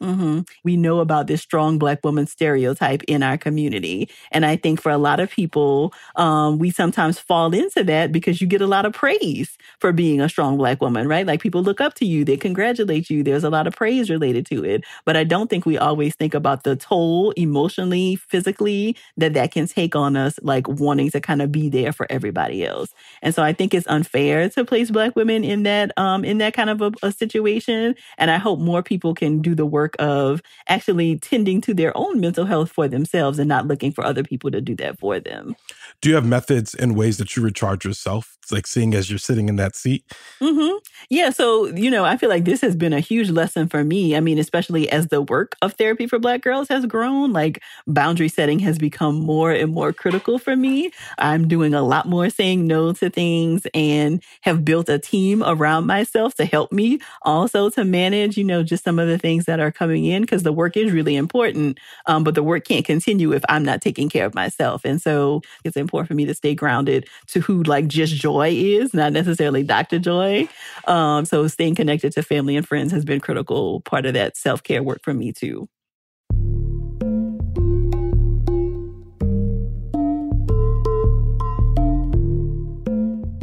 Mm-hmm. 0.01 0.41
We 0.63 0.77
know 0.77 0.99
about 0.99 1.27
this 1.27 1.41
strong 1.41 1.77
Black 1.77 2.03
woman 2.05 2.25
stereotype 2.25 3.03
in 3.03 3.21
our 3.21 3.37
community. 3.37 4.09
And 4.31 4.45
I 4.45 4.55
think 4.55 4.81
for 4.81 4.91
a 4.91 4.97
lot 4.97 5.19
of 5.19 5.29
people, 5.29 5.93
um, 6.15 6.57
we 6.57 6.71
sometimes 6.71 7.19
fall 7.19 7.53
into 7.53 7.83
that 7.83 8.13
because 8.13 8.39
you 8.39 8.47
get 8.47 8.61
a 8.61 8.67
lot 8.67 8.85
of 8.85 8.93
praise 8.93 9.57
for 9.79 9.91
being 9.91 10.21
a 10.21 10.29
strong 10.29 10.55
Black 10.55 10.81
woman, 10.81 11.05
right? 11.07 11.27
Like 11.27 11.41
people 11.41 11.61
look 11.61 11.81
up 11.81 11.95
to 11.95 12.05
you, 12.05 12.23
they 12.23 12.37
congratulate 12.37 13.09
you. 13.09 13.23
There's 13.23 13.43
a 13.43 13.49
lot 13.49 13.67
of 13.67 13.75
praise 13.75 14.09
related 14.09 14.45
to 14.47 14.63
it. 14.63 14.85
But 15.03 15.17
I 15.17 15.25
don't 15.25 15.49
think 15.49 15.65
we 15.65 15.77
always 15.77 16.15
think 16.15 16.33
about 16.33 16.63
the 16.63 16.77
toll 16.77 17.31
emotionally, 17.31 18.15
physically 18.15 18.95
that 19.17 19.33
that 19.33 19.51
can 19.51 19.67
take 19.67 19.97
on 19.97 20.15
us, 20.15 20.39
like 20.41 20.67
wanting 20.69 21.11
to 21.11 21.19
kind 21.19 21.41
of 21.41 21.51
be 21.51 21.67
there 21.67 21.91
for 21.91 22.07
everybody 22.09 22.65
else. 22.65 22.93
And 23.21 23.35
so 23.35 23.43
I 23.43 23.51
think 23.51 23.73
it's 23.73 23.87
unfair 23.87 24.47
to 24.49 24.63
place 24.63 24.91
Black 24.91 25.17
women 25.17 25.43
in 25.43 25.63
that, 25.63 25.91
um, 25.97 26.23
in 26.23 26.37
that 26.37 26.53
kind 26.53 26.69
of 26.69 26.81
a, 26.81 26.91
a 27.03 27.11
situation. 27.11 27.95
And 28.17 28.31
I 28.31 28.37
hope 28.37 28.59
more 28.59 28.81
people 28.81 29.13
can 29.13 29.41
do 29.41 29.55
the 29.55 29.65
work 29.65 29.88
work 29.89 29.95
of 29.99 30.41
actually 30.67 31.17
tending 31.17 31.61
to 31.61 31.73
their 31.73 31.95
own 31.95 32.19
mental 32.19 32.45
health 32.45 32.71
for 32.71 32.87
themselves 32.87 33.39
and 33.39 33.47
not 33.47 33.67
looking 33.67 33.91
for 33.91 34.03
other 34.03 34.23
people 34.23 34.51
to 34.51 34.61
do 34.61 34.75
that 34.75 34.99
for 34.99 35.19
them. 35.19 35.55
Do 36.01 36.09
you 36.09 36.15
have 36.15 36.25
methods 36.25 36.75
and 36.75 36.95
ways 36.95 37.17
that 37.17 37.35
you 37.35 37.43
recharge 37.43 37.85
yourself? 37.85 38.37
It's 38.41 38.51
like 38.51 38.67
seeing 38.67 38.93
as 38.93 39.09
you're 39.09 39.19
sitting 39.19 39.49
in 39.49 39.57
that 39.57 39.75
seat. 39.75 40.03
Mm-hmm. 40.41 40.77
Yeah. 41.09 41.29
So, 41.29 41.67
you 41.67 41.91
know, 41.91 42.05
I 42.05 42.17
feel 42.17 42.29
like 42.29 42.45
this 42.45 42.61
has 42.61 42.75
been 42.75 42.93
a 42.93 42.99
huge 42.99 43.29
lesson 43.29 43.67
for 43.67 43.83
me. 43.83 44.15
I 44.15 44.21
mean, 44.21 44.39
especially 44.39 44.89
as 44.89 45.07
the 45.07 45.21
work 45.21 45.55
of 45.61 45.73
therapy 45.73 46.07
for 46.07 46.19
Black 46.19 46.41
girls 46.41 46.67
has 46.69 46.85
grown, 46.85 47.33
like 47.33 47.61
boundary 47.85 48.29
setting 48.29 48.59
has 48.59 48.77
become 48.77 49.19
more 49.19 49.51
and 49.51 49.71
more 49.73 49.93
critical 49.93 50.39
for 50.39 50.55
me. 50.55 50.91
I'm 51.17 51.47
doing 51.47 51.73
a 51.73 51.81
lot 51.81 52.07
more 52.07 52.29
saying 52.29 52.65
no 52.65 52.93
to 52.93 53.09
things 53.09 53.67
and 53.73 54.23
have 54.41 54.65
built 54.65 54.89
a 54.89 54.99
team 54.99 55.43
around 55.45 55.85
myself 55.85 56.35
to 56.35 56.45
help 56.45 56.71
me 56.71 56.99
also 57.23 57.69
to 57.71 57.83
manage, 57.83 58.37
you 58.37 58.43
know, 58.43 58.63
just 58.63 58.83
some 58.83 58.99
of 58.99 59.07
the 59.07 59.17
things 59.17 59.45
that 59.45 59.59
are 59.59 59.71
coming 59.79 60.03
in 60.05 60.21
because 60.21 60.43
the 60.43 60.51
work 60.51 60.75
is 60.75 60.91
really 60.91 61.15
important. 61.15 61.79
Um, 62.05 62.23
but 62.25 62.35
the 62.35 62.43
work 62.43 62.65
can't 62.65 62.85
continue 62.85 63.31
if 63.31 63.43
I'm 63.47 63.63
not 63.63 63.81
taking 63.81 64.09
care 64.09 64.25
of 64.25 64.35
myself. 64.35 64.83
And 64.83 65.01
so 65.01 65.41
it's 65.63 65.77
important 65.77 66.09
for 66.09 66.15
me 66.15 66.25
to 66.25 66.35
stay 66.35 66.53
grounded 66.53 67.07
to 67.27 67.39
who 67.39 67.63
like 67.63 67.87
just 67.87 68.13
joy 68.13 68.49
is, 68.49 68.93
not 68.93 69.13
necessarily 69.13 69.63
Dr. 69.63 69.97
Joy. 69.99 70.49
Um, 70.85 71.23
so 71.23 71.47
staying 71.47 71.75
connected 71.75 72.11
to 72.13 72.23
family 72.23 72.57
and 72.57 72.67
friends 72.67 72.91
has 72.91 73.05
been 73.05 73.21
critical 73.21 73.79
part 73.81 74.05
of 74.05 74.13
that 74.13 74.35
self 74.35 74.61
care 74.61 74.83
work 74.83 74.99
for 75.01 75.13
me 75.13 75.31
too. 75.31 75.69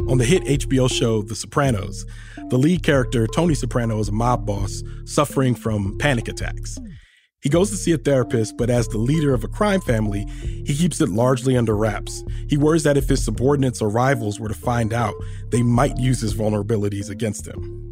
On 0.07 0.17
the 0.17 0.23
hit 0.23 0.43
HBO 0.43 0.89
show 0.89 1.21
The 1.21 1.35
Sopranos, 1.35 2.05
the 2.49 2.57
lead 2.57 2.83
character, 2.83 3.27
Tony 3.27 3.55
Soprano, 3.55 3.99
is 3.99 4.09
a 4.09 4.13
mob 4.13 4.45
boss 4.45 4.83
suffering 5.05 5.55
from 5.55 5.97
panic 5.97 6.27
attacks. 6.27 6.77
He 7.41 7.49
goes 7.49 7.69
to 7.69 7.77
see 7.77 7.91
a 7.91 7.97
therapist, 7.97 8.57
but 8.57 8.69
as 8.69 8.87
the 8.87 8.97
leader 8.97 9.33
of 9.33 9.43
a 9.43 9.47
crime 9.47 9.81
family, 9.81 10.25
he 10.65 10.75
keeps 10.75 10.99
it 11.01 11.09
largely 11.09 11.55
under 11.55 11.75
wraps. 11.75 12.23
He 12.49 12.57
worries 12.57 12.83
that 12.83 12.97
if 12.97 13.07
his 13.07 13.23
subordinates 13.23 13.81
or 13.81 13.89
rivals 13.89 14.39
were 14.39 14.47
to 14.47 14.55
find 14.55 14.93
out, 14.93 15.13
they 15.49 15.61
might 15.61 15.97
use 15.97 16.21
his 16.21 16.33
vulnerabilities 16.33 17.09
against 17.09 17.47
him. 17.47 17.89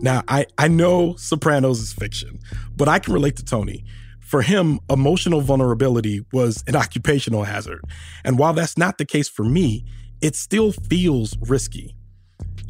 Now, 0.00 0.22
I, 0.28 0.46
I 0.58 0.68
know 0.68 1.16
Sopranos 1.16 1.80
is 1.80 1.92
fiction, 1.92 2.38
but 2.76 2.88
I 2.88 2.98
can 2.98 3.14
relate 3.14 3.36
to 3.36 3.44
Tony. 3.44 3.84
For 4.20 4.42
him, 4.42 4.78
emotional 4.90 5.40
vulnerability 5.40 6.24
was 6.32 6.62
an 6.66 6.76
occupational 6.76 7.44
hazard. 7.44 7.80
And 8.24 8.38
while 8.38 8.52
that's 8.52 8.76
not 8.76 8.98
the 8.98 9.04
case 9.04 9.28
for 9.28 9.44
me, 9.44 9.84
it 10.20 10.36
still 10.36 10.72
feels 10.72 11.36
risky. 11.40 11.95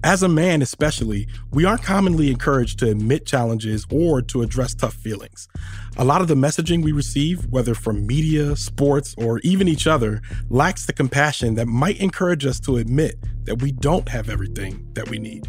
As 0.06 0.22
a 0.22 0.28
man, 0.28 0.62
especially, 0.62 1.26
we 1.50 1.64
aren't 1.64 1.82
commonly 1.82 2.30
encouraged 2.30 2.78
to 2.78 2.88
admit 2.88 3.26
challenges 3.26 3.84
or 3.90 4.22
to 4.22 4.42
address 4.42 4.72
tough 4.72 4.94
feelings. 4.94 5.48
A 5.96 6.04
lot 6.04 6.20
of 6.20 6.28
the 6.28 6.36
messaging 6.36 6.84
we 6.84 6.92
receive, 6.92 7.44
whether 7.46 7.75
from 7.75 8.06
media, 8.06 8.54
sports, 8.54 9.16
or 9.18 9.40
even 9.40 9.66
each 9.66 9.88
other, 9.88 10.22
lacks 10.48 10.86
the 10.86 10.92
compassion 10.92 11.56
that 11.56 11.66
might 11.66 11.98
encourage 11.98 12.46
us 12.46 12.60
to 12.60 12.76
admit 12.76 13.16
that 13.46 13.60
we 13.60 13.72
don't 13.72 14.08
have 14.08 14.30
everything 14.30 14.86
that 14.92 15.10
we 15.10 15.18
need. 15.18 15.44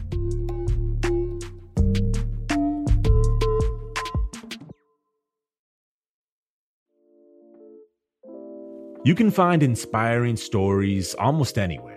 You 9.05 9.13
can 9.13 9.29
find 9.29 9.61
inspiring 9.61 10.35
stories 10.35 11.13
almost 11.13 11.59
anywhere 11.59 11.96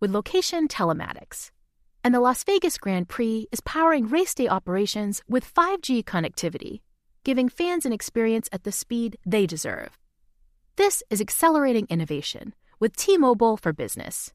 with 0.00 0.10
location 0.10 0.68
telematics. 0.68 1.50
And 2.04 2.14
the 2.14 2.20
Las 2.20 2.44
Vegas 2.44 2.78
Grand 2.78 3.08
Prix 3.08 3.48
is 3.50 3.60
powering 3.60 4.08
race 4.08 4.34
day 4.34 4.48
operations 4.48 5.22
with 5.28 5.52
5G 5.52 6.04
connectivity, 6.04 6.80
giving 7.24 7.48
fans 7.48 7.84
an 7.84 7.92
experience 7.92 8.48
at 8.52 8.62
the 8.64 8.72
speed 8.72 9.16
they 9.26 9.46
deserve. 9.46 9.98
This 10.76 11.02
is 11.10 11.20
accelerating 11.20 11.86
innovation 11.88 12.54
with 12.78 12.96
T-Mobile 12.96 13.56
for 13.56 13.72
Business. 13.72 14.32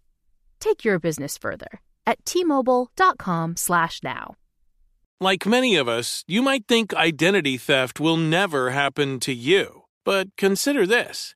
Take 0.59 0.83
your 0.83 0.99
business 0.99 1.37
further 1.37 1.81
at 2.05 2.25
t-mobile.com/now. 2.25 4.35
Like 5.21 5.45
many 5.45 5.75
of 5.75 5.87
us, 5.87 6.23
you 6.27 6.41
might 6.41 6.67
think 6.67 6.95
identity 6.95 7.57
theft 7.57 7.99
will 7.99 8.17
never 8.17 8.71
happen 8.71 9.19
to 9.19 9.31
you. 9.31 9.83
But 10.03 10.35
consider 10.35 10.87
this. 10.87 11.35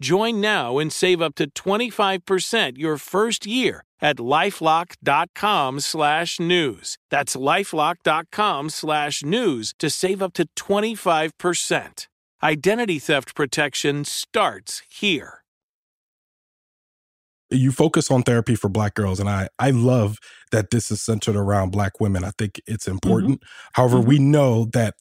Join 0.00 0.40
now 0.40 0.78
and 0.78 0.92
save 0.92 1.20
up 1.20 1.34
to 1.36 1.50
25% 1.50 2.78
your 2.78 2.98
first 2.98 3.46
year 3.46 3.82
at 4.00 4.16
lifelock.com 4.16 5.80
slash 5.80 6.40
news. 6.40 6.98
That's 7.10 7.34
lifelock.com 7.34 8.70
slash 8.70 9.22
news 9.24 9.74
to 9.78 9.90
save 9.90 10.22
up 10.22 10.32
to 10.34 10.46
25%. 10.56 12.06
Identity 12.42 12.98
theft 12.98 13.34
protection 13.34 14.04
starts 14.04 14.82
here. 14.90 15.42
You 17.48 17.70
focus 17.70 18.10
on 18.10 18.24
therapy 18.24 18.56
for 18.56 18.68
black 18.68 18.94
girls, 18.94 19.20
and 19.20 19.28
I, 19.28 19.48
I 19.58 19.70
love 19.70 20.18
that 20.50 20.70
this 20.70 20.90
is 20.90 21.00
centered 21.00 21.36
around 21.36 21.70
black 21.70 22.00
women. 22.00 22.24
I 22.24 22.32
think 22.36 22.60
it's 22.66 22.88
important. 22.88 23.40
Mm-hmm. 23.40 23.70
However, 23.74 23.98
mm-hmm. 23.98 24.08
we 24.08 24.18
know 24.18 24.64
that 24.72 24.94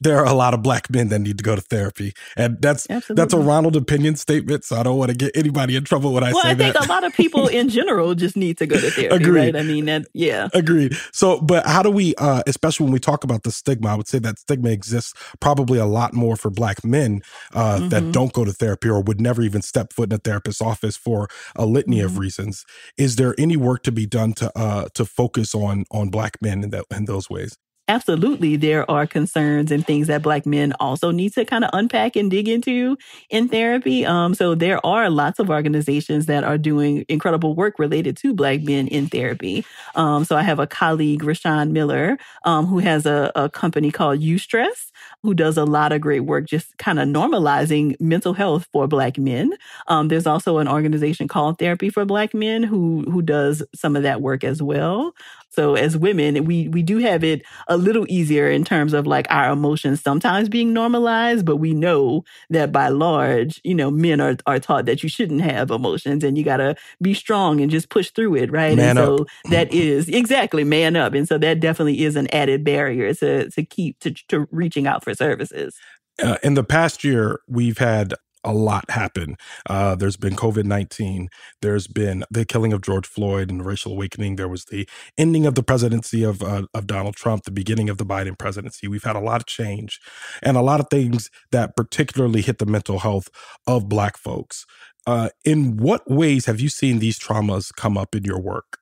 there 0.00 0.18
are 0.18 0.26
a 0.26 0.32
lot 0.32 0.54
of 0.54 0.62
black 0.62 0.90
men 0.90 1.08
that 1.08 1.20
need 1.20 1.38
to 1.38 1.44
go 1.44 1.54
to 1.54 1.60
therapy, 1.60 2.12
and 2.36 2.60
that's 2.60 2.86
Absolutely. 2.88 3.20
that's 3.20 3.34
a 3.34 3.38
Ronald 3.38 3.76
opinion 3.76 4.16
statement. 4.16 4.64
So 4.64 4.76
I 4.76 4.82
don't 4.82 4.98
want 4.98 5.10
to 5.10 5.16
get 5.16 5.36
anybody 5.36 5.76
in 5.76 5.84
trouble 5.84 6.12
when 6.12 6.24
I 6.24 6.32
well, 6.32 6.42
say 6.42 6.54
that. 6.54 6.58
Well, 6.58 6.68
I 6.68 6.72
think 6.72 6.84
a 6.84 6.88
lot 6.88 7.04
of 7.04 7.14
people 7.14 7.48
in 7.48 7.68
general 7.68 8.14
just 8.14 8.36
need 8.36 8.58
to 8.58 8.66
go 8.66 8.80
to 8.80 8.90
therapy. 8.90 9.16
Agreed. 9.16 9.54
Right? 9.54 9.56
I 9.56 9.62
mean, 9.62 9.86
that 9.86 10.06
yeah. 10.12 10.48
Agreed. 10.54 10.96
So, 11.12 11.40
but 11.40 11.66
how 11.66 11.82
do 11.82 11.90
we, 11.90 12.14
uh, 12.16 12.42
especially 12.46 12.84
when 12.84 12.92
we 12.92 13.00
talk 13.00 13.24
about 13.24 13.42
the 13.42 13.50
stigma? 13.50 13.88
I 13.88 13.94
would 13.94 14.08
say 14.08 14.18
that 14.20 14.38
stigma 14.38 14.70
exists 14.70 15.12
probably 15.40 15.78
a 15.78 15.86
lot 15.86 16.12
more 16.14 16.36
for 16.36 16.50
black 16.50 16.84
men 16.84 17.22
uh, 17.54 17.76
mm-hmm. 17.76 17.88
that 17.88 18.12
don't 18.12 18.32
go 18.32 18.44
to 18.44 18.52
therapy 18.52 18.88
or 18.88 19.00
would 19.02 19.20
never 19.20 19.42
even 19.42 19.62
step 19.62 19.92
foot 19.92 20.10
in 20.10 20.16
a 20.16 20.18
therapist's 20.18 20.62
office 20.62 20.96
for 20.96 21.28
a 21.54 21.66
litany 21.66 21.98
mm-hmm. 21.98 22.06
of 22.06 22.18
reasons. 22.18 22.64
Is 22.96 23.16
there 23.16 23.34
any 23.38 23.56
work 23.56 23.82
to 23.84 23.92
be 23.92 24.06
done 24.06 24.32
to 24.34 24.56
uh, 24.56 24.88
to 24.94 25.04
focus 25.04 25.54
on 25.54 25.84
on 25.90 26.08
black 26.08 26.40
men 26.40 26.64
in 26.64 26.70
that 26.70 26.84
in 26.90 27.04
those 27.04 27.30
ways? 27.30 27.56
Absolutely 27.88 28.56
there 28.56 28.88
are 28.90 29.06
concerns 29.06 29.70
and 29.70 29.86
things 29.86 30.08
that 30.08 30.20
black 30.20 30.44
men 30.44 30.72
also 30.80 31.12
need 31.12 31.32
to 31.34 31.44
kind 31.44 31.62
of 31.62 31.70
unpack 31.72 32.16
and 32.16 32.28
dig 32.28 32.48
into 32.48 32.96
in 33.30 33.46
therapy. 33.48 34.04
Um, 34.04 34.34
so 34.34 34.56
there 34.56 34.84
are 34.84 35.08
lots 35.08 35.38
of 35.38 35.50
organizations 35.50 36.26
that 36.26 36.42
are 36.42 36.58
doing 36.58 37.04
incredible 37.08 37.54
work 37.54 37.78
related 37.78 38.16
to 38.18 38.34
black 38.34 38.62
men 38.62 38.88
in 38.88 39.06
therapy. 39.06 39.64
Um, 39.94 40.24
so 40.24 40.34
i 40.34 40.42
have 40.42 40.58
a 40.58 40.66
colleague 40.66 41.22
Rwenshaun 41.22 41.70
Miller 41.70 42.18
um, 42.44 42.66
who 42.66 42.78
has 42.78 43.06
a, 43.06 43.30
a 43.36 43.48
company 43.48 43.92
called 43.92 44.18
eustress 44.18 44.90
who 45.22 45.34
does 45.34 45.56
a 45.56 45.64
lot 45.64 45.92
of 45.92 46.00
great 46.00 46.20
work 46.20 46.46
just 46.46 46.76
kind 46.78 46.98
of 46.98 47.08
normalizing 47.08 47.94
mental 48.00 48.32
health 48.32 48.68
for 48.72 48.86
black 48.86 49.18
men 49.18 49.52
um, 49.88 50.08
there's 50.08 50.26
also 50.26 50.58
an 50.58 50.68
organization 50.68 51.28
called 51.28 51.58
therapy 51.58 51.90
for 51.90 52.04
black 52.04 52.34
men 52.34 52.62
who 52.62 53.02
who 53.10 53.22
does 53.22 53.62
some 53.74 53.96
of 53.96 54.02
that 54.02 54.20
work 54.20 54.44
as 54.44 54.62
well 54.62 55.12
so 55.56 55.74
as 55.74 55.96
women, 55.96 56.44
we 56.44 56.68
we 56.68 56.82
do 56.82 56.98
have 56.98 57.24
it 57.24 57.42
a 57.66 57.78
little 57.78 58.04
easier 58.10 58.46
in 58.50 58.62
terms 58.62 58.92
of 58.92 59.06
like 59.06 59.26
our 59.30 59.50
emotions 59.50 60.02
sometimes 60.02 60.50
being 60.50 60.74
normalized, 60.74 61.46
but 61.46 61.56
we 61.56 61.72
know 61.72 62.24
that 62.50 62.72
by 62.72 62.88
large, 62.88 63.58
you 63.64 63.74
know, 63.74 63.90
men 63.90 64.20
are 64.20 64.36
are 64.46 64.58
taught 64.58 64.84
that 64.84 65.02
you 65.02 65.08
shouldn't 65.08 65.40
have 65.40 65.70
emotions 65.70 66.22
and 66.22 66.36
you 66.36 66.44
gotta 66.44 66.76
be 67.00 67.14
strong 67.14 67.62
and 67.62 67.70
just 67.70 67.88
push 67.88 68.10
through 68.10 68.36
it, 68.36 68.52
right? 68.52 68.76
Man 68.76 68.90
and 68.90 68.98
so 68.98 69.14
up. 69.14 69.26
that 69.50 69.72
is 69.72 70.10
exactly 70.10 70.62
man 70.62 70.94
up. 70.94 71.14
And 71.14 71.26
so 71.26 71.38
that 71.38 71.58
definitely 71.58 72.04
is 72.04 72.16
an 72.16 72.28
added 72.34 72.62
barrier 72.62 73.14
to 73.14 73.48
to 73.48 73.64
keep 73.64 73.98
to 74.00 74.10
to 74.28 74.46
reaching 74.50 74.86
out 74.86 74.95
for 75.04 75.14
services. 75.14 75.76
Uh, 76.22 76.38
in 76.42 76.54
the 76.54 76.64
past 76.64 77.04
year, 77.04 77.40
we've 77.46 77.78
had 77.78 78.14
a 78.46 78.52
lot 78.52 78.88
happen. 78.90 79.36
Uh, 79.68 79.96
there's 79.96 80.16
been 80.16 80.36
COVID 80.36 80.64
19. 80.64 81.28
There's 81.60 81.88
been 81.88 82.24
the 82.30 82.44
killing 82.44 82.72
of 82.72 82.80
George 82.80 83.06
Floyd 83.06 83.50
and 83.50 83.60
the 83.60 83.64
racial 83.64 83.92
awakening. 83.92 84.36
There 84.36 84.48
was 84.48 84.66
the 84.66 84.88
ending 85.18 85.46
of 85.46 85.56
the 85.56 85.64
presidency 85.64 86.22
of, 86.22 86.42
uh, 86.42 86.66
of 86.72 86.86
Donald 86.86 87.16
Trump, 87.16 87.42
the 87.42 87.50
beginning 87.50 87.90
of 87.90 87.98
the 87.98 88.06
Biden 88.06 88.38
presidency. 88.38 88.86
We've 88.86 89.02
had 89.02 89.16
a 89.16 89.20
lot 89.20 89.40
of 89.40 89.46
change 89.46 90.00
and 90.42 90.56
a 90.56 90.62
lot 90.62 90.80
of 90.80 90.86
things 90.90 91.28
that 91.50 91.76
particularly 91.76 92.40
hit 92.40 92.58
the 92.58 92.66
mental 92.66 93.00
health 93.00 93.28
of 93.66 93.88
Black 93.88 94.16
folks. 94.16 94.64
Uh, 95.06 95.28
in 95.44 95.76
what 95.76 96.08
ways 96.10 96.46
have 96.46 96.60
you 96.60 96.68
seen 96.68 96.98
these 97.00 97.18
traumas 97.18 97.74
come 97.76 97.98
up 97.98 98.14
in 98.14 98.24
your 98.24 98.40
work? 98.40 98.78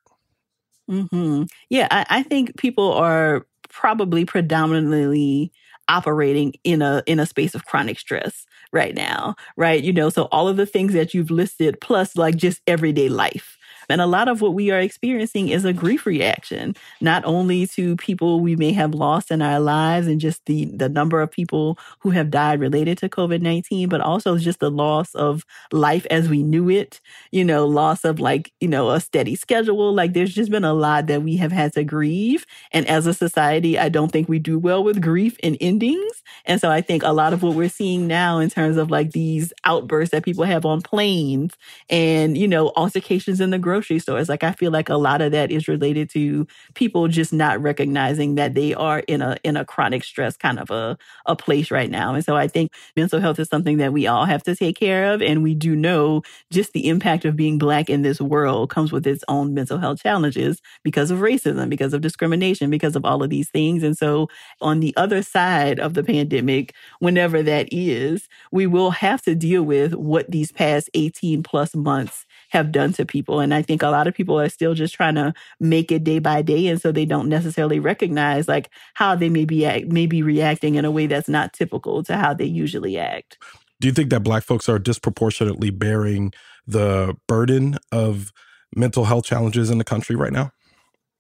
Mm-hmm. 0.90 1.44
Yeah, 1.70 1.88
I, 1.90 2.07
I 2.11 2.22
think 2.22 2.57
people 2.59 2.92
are 2.92 3.46
probably 3.70 4.24
predominantly 4.24 5.53
operating 5.88 6.55
in 6.64 6.83
a 6.83 7.03
in 7.07 7.20
a 7.20 7.27
space 7.27 7.55
of 7.55 7.64
chronic 7.64 7.99
stress 7.99 8.47
right 8.73 8.94
now, 8.94 9.35
right? 9.57 9.83
You 9.83 9.92
know, 9.92 10.11
so 10.11 10.25
all 10.33 10.49
of 10.49 10.57
the 10.57 10.66
things 10.66 10.92
that 10.94 11.14
you've 11.14 11.31
listed 11.31 11.81
plus 11.81 12.16
like 12.16 12.37
just 12.37 12.61
everyday 12.66 13.09
life 13.09 13.54
and 13.88 14.01
a 14.01 14.07
lot 14.07 14.29
of 14.29 14.40
what 14.40 14.55
we 14.55 14.70
are 14.70 14.81
experiencing 14.81 15.49
is 15.49 15.64
a 15.64 15.73
grief 15.73 16.07
reaction, 16.07 16.75
not 17.01 17.25
only 17.25 17.66
to 17.68 17.97
people 17.97 18.40
we 18.40 18.57
may 18.57 18.73
have 18.73 18.94
lost 18.94 19.31
in 19.31 19.42
our 19.42 19.61
lives 19.61 20.07
and 20.07 20.20
just 20.20 20.44
the, 20.47 20.66
the 20.66 20.88
number 20.88 21.20
of 21.20 21.31
people 21.31 21.79
who 22.01 22.11
have 22.11 22.31
died 22.31 22.61
related 22.61 22.99
to 22.99 23.09
COVID 23.09 23.40
19, 23.40 23.88
but 23.88 24.01
also 24.01 24.38
just 24.38 24.61
the 24.61 24.70
loss 24.70 25.14
of 25.14 25.44
life 25.73 26.07
as 26.11 26.29
we 26.29 26.42
knew 26.42 26.70
it, 26.70 27.01
you 27.31 27.44
know, 27.44 27.66
loss 27.66 28.05
of 28.05 28.20
like, 28.20 28.53
you 28.61 28.68
know, 28.68 28.90
a 28.90 29.01
steady 29.01 29.37
schedule. 29.37 29.92
Like 29.92 30.12
there's 30.12 30.35
just 30.35 30.51
been 30.51 30.64
a 30.64 30.75
lot 30.75 31.07
that 31.07 31.23
we 31.23 31.37
have 31.37 31.53
had 31.53 31.73
to 31.75 31.85
grieve. 31.85 32.47
And 32.73 32.87
as 32.87 33.07
a 33.07 33.14
society, 33.14 33.79
I 33.79 33.88
don't 33.88 34.11
think 34.11 34.29
we 34.29 34.38
do 34.38 34.59
well 34.59 34.83
with 34.83 35.01
grief 35.01 35.37
and 35.42 35.57
endings. 35.61 36.23
And 36.47 36.61
so 36.61 36.70
I 36.70 36.81
think 36.81 37.03
a 37.03 37.12
lot 37.12 37.33
of 37.33 37.42
what 37.42 37.55
we're 37.55 37.68
seeing 37.68 38.07
now 38.07 38.38
in 38.38 38.51
terms 38.51 38.77
of 38.77 38.90
like 38.90 39.12
these 39.12 39.53
outbursts 39.64 40.12
that 40.12 40.25
people 40.25 40.44
have 40.44 40.64
on 40.64 40.83
planes 40.83 41.55
and, 41.88 42.37
you 42.37 42.49
know, 42.49 42.73
altercations 42.77 43.40
in 43.40 43.51
the 43.51 43.59
grocery 43.59 43.74
grocery 43.75 43.99
stores. 43.99 44.29
Like 44.29 44.45
I 44.45 44.53
feel 44.53 44.71
like 44.71 44.89
a 44.89 44.97
lot 44.97 45.21
of 45.21 45.33
that 45.33 45.51
is 45.51 45.67
related 45.67 46.09
to 46.11 46.47
people 46.75 47.09
just 47.09 47.33
not 47.33 47.61
recognizing 47.61 48.37
that 48.37 48.55
they 48.55 48.73
are 48.73 49.01
in 49.01 49.21
a 49.21 49.37
in 49.43 49.57
a 49.57 49.65
chronic 49.65 50.05
stress 50.05 50.37
kind 50.37 50.61
of 50.61 50.71
a, 50.71 50.97
a 51.27 51.35
place 51.35 51.73
right 51.73 51.91
now. 51.91 52.15
And 52.15 52.25
so 52.25 52.37
I 52.37 52.47
think 52.47 52.71
mental 52.97 53.19
health 53.21 53.41
is 53.41 53.49
something 53.49 53.79
that 53.79 53.93
we 53.93 54.07
all 54.07 54.27
have 54.27 54.45
to 54.45 54.55
take 54.55 54.77
care 54.79 55.13
of. 55.13 55.21
And 55.23 55.43
we 55.43 55.55
do 55.57 55.75
know 55.75 56.23
just 56.53 56.73
the 56.73 56.89
impact 56.89 57.25
of 57.25 57.35
being 57.35 57.59
black 57.59 57.91
in 57.91 58.03
this 58.03 58.21
world 58.21 58.71
comes 58.71 58.93
with 58.93 59.07
its 59.09 59.25
own 59.27 59.55
mental 59.55 59.79
health 59.79 60.01
challenges 60.01 60.61
because 60.85 61.11
of 61.11 61.19
racism, 61.19 61.69
because 61.69 61.93
of 61.95 62.01
discrimination, 62.01 62.71
because 62.71 62.95
of 62.95 63.05
all 63.05 63.25
of 63.25 63.31
these 63.31 63.51
things. 63.51 63.83
And 63.83 63.99
so 63.99 64.29
on 64.61 64.79
the 64.79 64.95
other 64.97 65.21
side 65.21 65.81
of 65.81 65.95
the 65.95 66.05
pandemic, 66.05 66.75
whenever 67.01 67.43
that 67.43 67.69
is, 67.73 68.29
we 68.53 68.69
will 68.69 68.93
have 68.93 69.21
to 69.23 69.35
deal 69.35 69.65
with 69.65 69.95
what 69.95 70.31
these 70.31 70.53
past 70.53 70.89
18 70.95 71.43
plus 71.43 71.75
months 71.75 72.25
have 72.55 72.73
done 72.73 72.93
to 72.95 73.05
people. 73.05 73.40
And 73.40 73.53
I 73.53 73.61
think 73.61 73.83
a 73.83 73.90
lot 73.90 74.07
of 74.07 74.14
people 74.14 74.40
are 74.40 74.49
still 74.49 74.73
just 74.73 74.95
trying 74.95 75.17
to 75.17 75.35
make 75.61 75.93
it 75.93 76.05
day 76.05 76.21
by 76.21 76.40
day. 76.40 76.69
And 76.69 76.81
so 76.81 76.93
they 76.93 77.05
don't 77.05 77.29
necessarily 77.29 77.81
recognize 77.81 78.49
like 78.49 78.71
how 78.95 79.14
they 79.14 79.29
may 79.29 79.45
be, 79.45 79.67
act, 79.67 79.88
may 79.88 80.07
be 80.07 80.23
reacting 80.23 80.77
in 80.77 80.85
a 80.85 80.90
way 80.90 81.07
that's 81.07 81.29
not 81.29 81.53
typical 81.53 82.03
to 82.05 82.17
how 82.17 82.33
they 82.33 82.47
usually 82.47 82.97
act. 82.97 83.37
Do 83.81 83.88
you 83.88 83.93
think 83.93 84.09
that 84.11 84.21
Black 84.21 84.45
folks 84.45 84.69
are 84.69 84.79
disproportionately 84.79 85.71
bearing 85.71 86.33
the 86.67 87.17
burden 87.27 87.77
of 87.93 88.33
mental 88.75 89.05
health 89.05 89.27
challenges 89.27 89.69
in 89.69 89.79
the 89.79 89.85
country 89.85 90.17
right 90.17 90.33
now? 90.33 90.53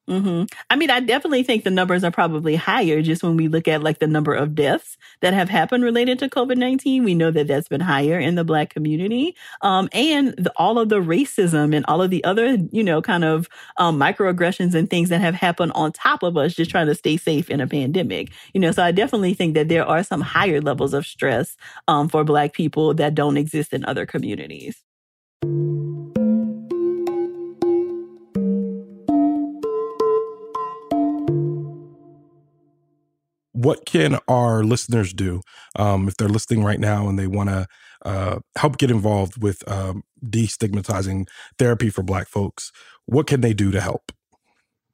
Mm-hmm. 0.08 0.44
I 0.68 0.76
mean, 0.76 0.90
I 0.90 1.00
definitely 1.00 1.44
think 1.44 1.64
the 1.64 1.70
numbers 1.70 2.04
are 2.04 2.10
probably 2.10 2.56
higher 2.56 3.00
just 3.00 3.22
when 3.22 3.36
we 3.36 3.48
look 3.48 3.66
at 3.66 3.82
like 3.82 4.00
the 4.00 4.06
number 4.06 4.34
of 4.34 4.54
deaths 4.54 4.98
that 5.22 5.32
have 5.32 5.48
happened 5.48 5.82
related 5.82 6.18
to 6.18 6.28
COVID 6.28 6.58
19. 6.58 7.04
We 7.04 7.14
know 7.14 7.30
that 7.30 7.46
that's 7.46 7.68
been 7.68 7.80
higher 7.80 8.18
in 8.18 8.34
the 8.34 8.44
Black 8.44 8.68
community. 8.68 9.34
Um, 9.62 9.88
and 9.92 10.34
the, 10.36 10.52
all 10.56 10.78
of 10.78 10.90
the 10.90 11.00
racism 11.00 11.74
and 11.74 11.86
all 11.86 12.02
of 12.02 12.10
the 12.10 12.22
other, 12.24 12.58
you 12.70 12.84
know, 12.84 13.00
kind 13.00 13.24
of 13.24 13.48
um, 13.78 13.98
microaggressions 13.98 14.74
and 14.74 14.90
things 14.90 15.08
that 15.08 15.22
have 15.22 15.34
happened 15.34 15.72
on 15.74 15.90
top 15.92 16.22
of 16.22 16.36
us 16.36 16.54
just 16.54 16.70
trying 16.70 16.86
to 16.86 16.94
stay 16.94 17.16
safe 17.16 17.48
in 17.48 17.62
a 17.62 17.66
pandemic. 17.66 18.30
You 18.52 18.60
know, 18.60 18.72
so 18.72 18.82
I 18.82 18.92
definitely 18.92 19.32
think 19.32 19.54
that 19.54 19.68
there 19.68 19.86
are 19.86 20.02
some 20.02 20.20
higher 20.20 20.60
levels 20.60 20.92
of 20.92 21.06
stress 21.06 21.56
um, 21.88 22.10
for 22.10 22.24
Black 22.24 22.52
people 22.52 22.92
that 22.94 23.14
don't 23.14 23.38
exist 23.38 23.72
in 23.72 23.86
other 23.86 24.04
communities. 24.04 24.82
What 33.64 33.86
can 33.86 34.18
our 34.28 34.62
listeners 34.62 35.12
do 35.12 35.40
um, 35.76 36.06
if 36.06 36.16
they're 36.16 36.28
listening 36.28 36.62
right 36.62 36.78
now 36.78 37.08
and 37.08 37.18
they 37.18 37.26
want 37.26 37.48
to 37.48 37.66
uh, 38.04 38.38
help 38.58 38.76
get 38.76 38.90
involved 38.90 39.42
with 39.42 39.66
um, 39.68 40.02
destigmatizing 40.24 41.26
therapy 41.58 41.88
for 41.88 42.02
Black 42.02 42.28
folks? 42.28 42.70
What 43.06 43.26
can 43.26 43.40
they 43.40 43.54
do 43.54 43.70
to 43.70 43.80
help? 43.80 44.12